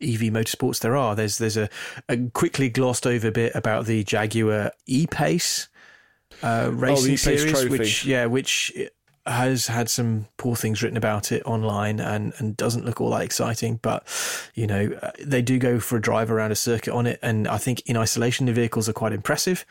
[0.00, 1.14] EV motorsports there are.
[1.14, 1.68] There's there's a,
[2.08, 5.68] a quickly glossed over bit about the Jaguar E Pace
[6.42, 7.68] uh, racing oh, series, trophy.
[7.68, 8.72] which yeah, which
[9.30, 13.22] has had some poor things written about it online and, and doesn't look all that
[13.22, 13.78] exciting.
[13.82, 14.06] But,
[14.54, 17.18] you know, uh, they do go for a drive around a circuit on it.
[17.22, 19.64] And I think in isolation, the vehicles are quite impressive.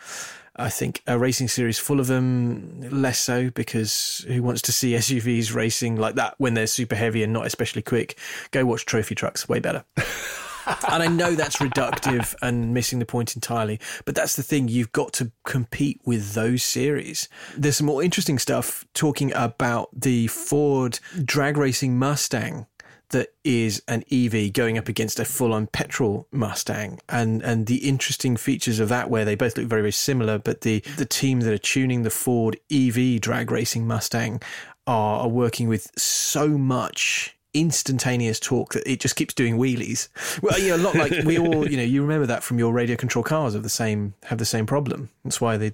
[0.56, 4.94] I think a racing series full of them, less so, because who wants to see
[4.96, 8.18] SUVs racing like that when they're super heavy and not especially quick?
[8.52, 9.86] Go watch trophy trucks, way better.
[10.90, 14.68] and I know that's reductive and missing the point entirely, but that's the thing.
[14.68, 17.30] You've got to compete with those series.
[17.56, 22.68] There's some more interesting stuff talking about the Ford drag racing Mustang
[23.10, 27.88] that is an EV going up against a full on petrol Mustang and and the
[27.88, 31.40] interesting features of that where they both look very very similar but the the team
[31.40, 34.42] that are tuning the Ford EV drag racing Mustang
[34.86, 40.10] are, are working with so much instantaneous torque that it just keeps doing wheelies.
[40.42, 42.74] Well, you know, a lot like we all, you know, you remember that from your
[42.74, 45.10] radio control cars of the same have the same problem.
[45.24, 45.74] That's why the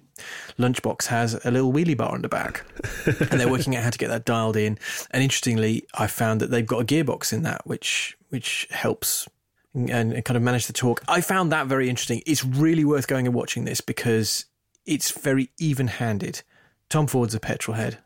[0.58, 2.66] lunchbox has a little wheelie bar on the back,
[3.06, 4.78] and they're working out how to get that dialed in.
[5.12, 9.28] And interestingly, I found that they've got a gearbox in that, which which helps
[9.74, 9.92] and
[10.24, 11.04] kind of manage the torque.
[11.08, 12.22] I found that very interesting.
[12.26, 14.46] It's really worth going and watching this because
[14.86, 16.44] it's very even-handed.
[16.90, 17.98] Tom Ford's a petrol head.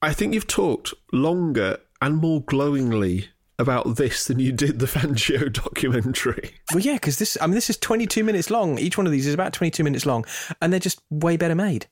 [0.00, 3.28] I think you've talked longer and more glowingly
[3.58, 6.54] about this than you did the Fangio documentary.
[6.72, 8.78] Well, yeah, because this, I mean, this is 22 minutes long.
[8.78, 10.24] Each one of these is about 22 minutes long,
[10.62, 11.86] and they're just way better made.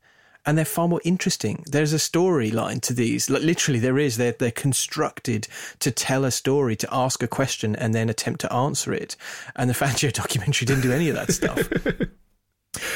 [0.48, 1.64] And they're far more interesting.
[1.66, 3.28] There's a storyline to these.
[3.28, 4.16] Like, literally, there is.
[4.16, 5.48] They're, they're constructed
[5.80, 9.16] to tell a story, to ask a question, and then attempt to answer it.
[9.56, 11.68] And the Fangio documentary didn't do any of that stuff.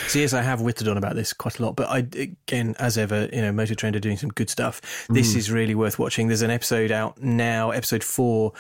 [0.09, 2.99] So yes, I have whittled on about this quite a lot, but I again, as
[2.99, 4.81] ever, you know, Motor Trend are doing some good stuff.
[5.09, 5.37] This mm.
[5.37, 6.29] is really worth watching.
[6.29, 8.53] There's an episode out now, episode four.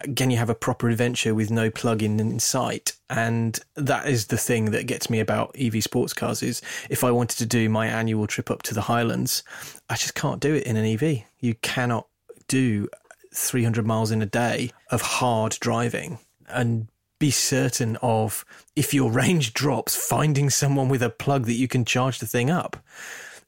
[0.00, 4.36] Again, you have a proper adventure with no plug-in in sight, and that is the
[4.36, 6.42] thing that gets me about EV sports cars.
[6.42, 6.60] Is
[6.90, 9.42] if I wanted to do my annual trip up to the Highlands,
[9.88, 11.22] I just can't do it in an EV.
[11.40, 12.08] You cannot
[12.48, 12.88] do
[13.34, 16.18] 300 miles in a day of hard driving
[16.48, 16.88] and
[17.18, 18.44] be certain of
[18.74, 22.50] if your range drops, finding someone with a plug that you can charge the thing
[22.50, 22.76] up.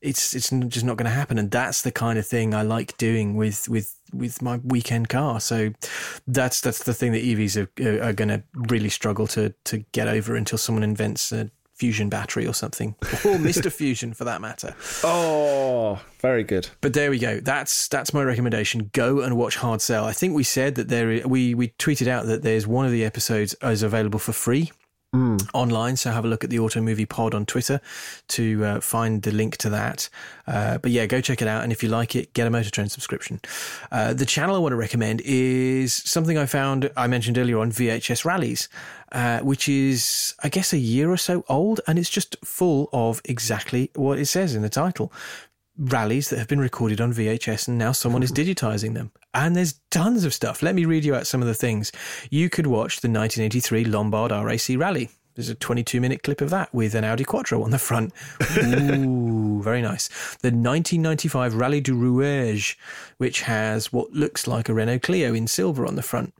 [0.00, 2.96] It's it's just not going to happen, and that's the kind of thing I like
[2.98, 5.40] doing with with with my weekend car.
[5.40, 5.70] So
[6.26, 10.06] that's that's the thing that EVs are, are going to really struggle to to get
[10.06, 13.06] over until someone invents a fusion battery or something, or
[13.38, 13.72] Mr.
[13.72, 14.74] Fusion for that matter.
[15.04, 16.68] Oh, very good.
[16.80, 17.40] But there we go.
[17.40, 18.90] That's that's my recommendation.
[18.92, 20.04] Go and watch Hard Sell.
[20.04, 23.04] I think we said that there we we tweeted out that there's one of the
[23.04, 24.72] episodes is available for free
[25.14, 25.48] Mm.
[25.54, 25.96] online.
[25.96, 27.80] So have a look at the Auto Movie Pod on Twitter
[28.28, 30.10] to uh, find the link to that.
[30.46, 31.62] Uh, but yeah, go check it out.
[31.62, 33.40] And if you like it, get a Motor Trend subscription.
[33.90, 37.72] Uh, the channel I want to recommend is something I found, I mentioned earlier on
[37.72, 38.68] VHS Rallies,
[39.12, 41.80] uh, which is, I guess, a year or so old.
[41.86, 45.10] And it's just full of exactly what it says in the title
[45.78, 49.12] rallies that have been recorded on VHS and now someone is digitizing them.
[49.38, 50.64] And there's tons of stuff.
[50.64, 51.92] Let me read you out some of the things.
[52.28, 55.10] You could watch the 1983 Lombard RAC Rally.
[55.36, 58.12] There's a 22 minute clip of that with an Audi Quattro on the front.
[58.56, 60.08] Ooh, very nice.
[60.42, 62.74] The 1995 Rallye du Rouergue,
[63.18, 66.34] which has what looks like a Renault Clio in silver on the front.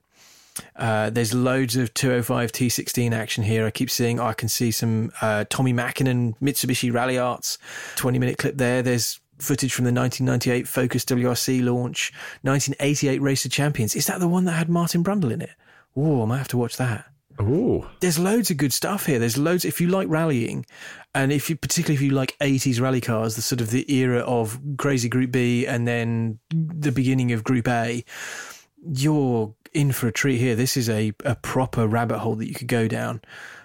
[0.74, 3.64] Uh, there's loads of 205 T16 action here.
[3.64, 7.58] I keep seeing, oh, I can see some uh, Tommi Mäkinen Mitsubishi Ralliart's
[7.94, 8.82] 20 minute clip there.
[8.82, 12.12] There's footage from the 1998 Focus WRC launch,
[12.42, 13.94] 1988 Race of Champions.
[13.94, 15.50] Is that the one that had Martin Brundle in it?
[15.96, 17.06] Oh, I might have to watch that.
[17.40, 19.20] Oh, there's loads of good stuff here.
[19.20, 19.64] There's loads.
[19.64, 20.66] If you like rallying,
[21.14, 24.20] and if you particularly if you like 80s rally cars, the sort of the era
[24.20, 28.04] of crazy Group B and then the beginning of Group A,
[28.84, 30.56] you're in for a treat here.
[30.56, 33.20] This is a, a proper rabbit hole that you could go down.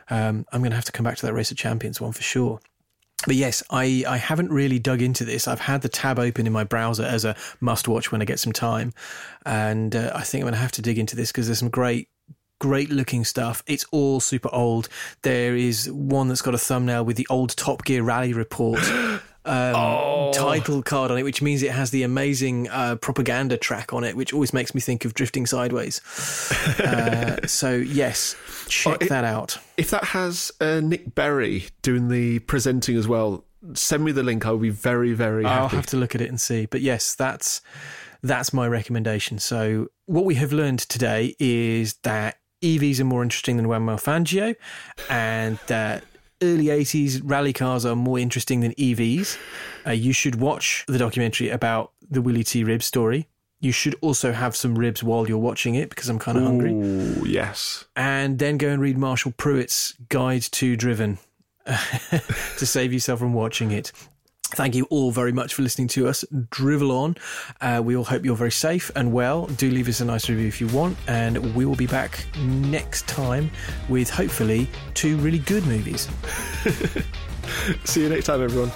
[0.10, 2.22] Um, I'm going to have to come back to that Race of Champions one for
[2.22, 2.60] sure
[3.26, 5.48] but yes, I, I haven't really dug into this.
[5.48, 8.40] I've had the tab open in my browser as a must watch when I get
[8.40, 8.94] some time.
[9.46, 11.70] And uh, I think I'm going to have to dig into this because there's some
[11.70, 12.10] great,
[12.60, 13.64] great looking stuff.
[13.68, 14.90] It's all super old.
[15.22, 18.80] There is one that's got a thumbnail with the old Top Gear Rally report.
[19.46, 20.32] Um, oh.
[20.34, 24.16] title card on it, which means it has the amazing uh, propaganda track on it,
[24.16, 26.00] which always makes me think of Drifting Sideways.
[26.80, 28.38] uh, so yes,
[28.70, 29.58] check oh, it, that out.
[29.76, 34.46] If that has uh, Nick Berry doing the presenting as well, send me the link.
[34.46, 35.62] I'll be very, very happy.
[35.62, 36.66] I'll have to look at it and see.
[36.66, 37.62] But yes, that's
[38.22, 39.40] that's my recommendation.
[39.40, 44.56] So what we have learned today is that EVs are more interesting than Juan Fangio,
[45.10, 46.04] and that
[46.44, 49.38] early 80s rally cars are more interesting than EVs.
[49.88, 52.64] Uh, you should watch the documentary about the Willy T.
[52.64, 53.28] Ribbs story
[53.64, 56.74] you should also have some ribs while you're watching it because I'm kind of hungry.
[57.26, 57.86] yes.
[57.96, 61.18] And then go and read Marshall Pruett's Guide to Driven
[61.66, 63.94] to save yourself from watching it.
[64.56, 67.16] Thank you all very much for listening to us drivel on.
[67.60, 69.48] Uh, we all hope you're very safe and well.
[69.48, 73.08] Do leave us a nice review if you want, and we will be back next
[73.08, 73.50] time
[73.90, 76.08] with hopefully two really good movies.
[77.84, 78.72] See you next time, everyone.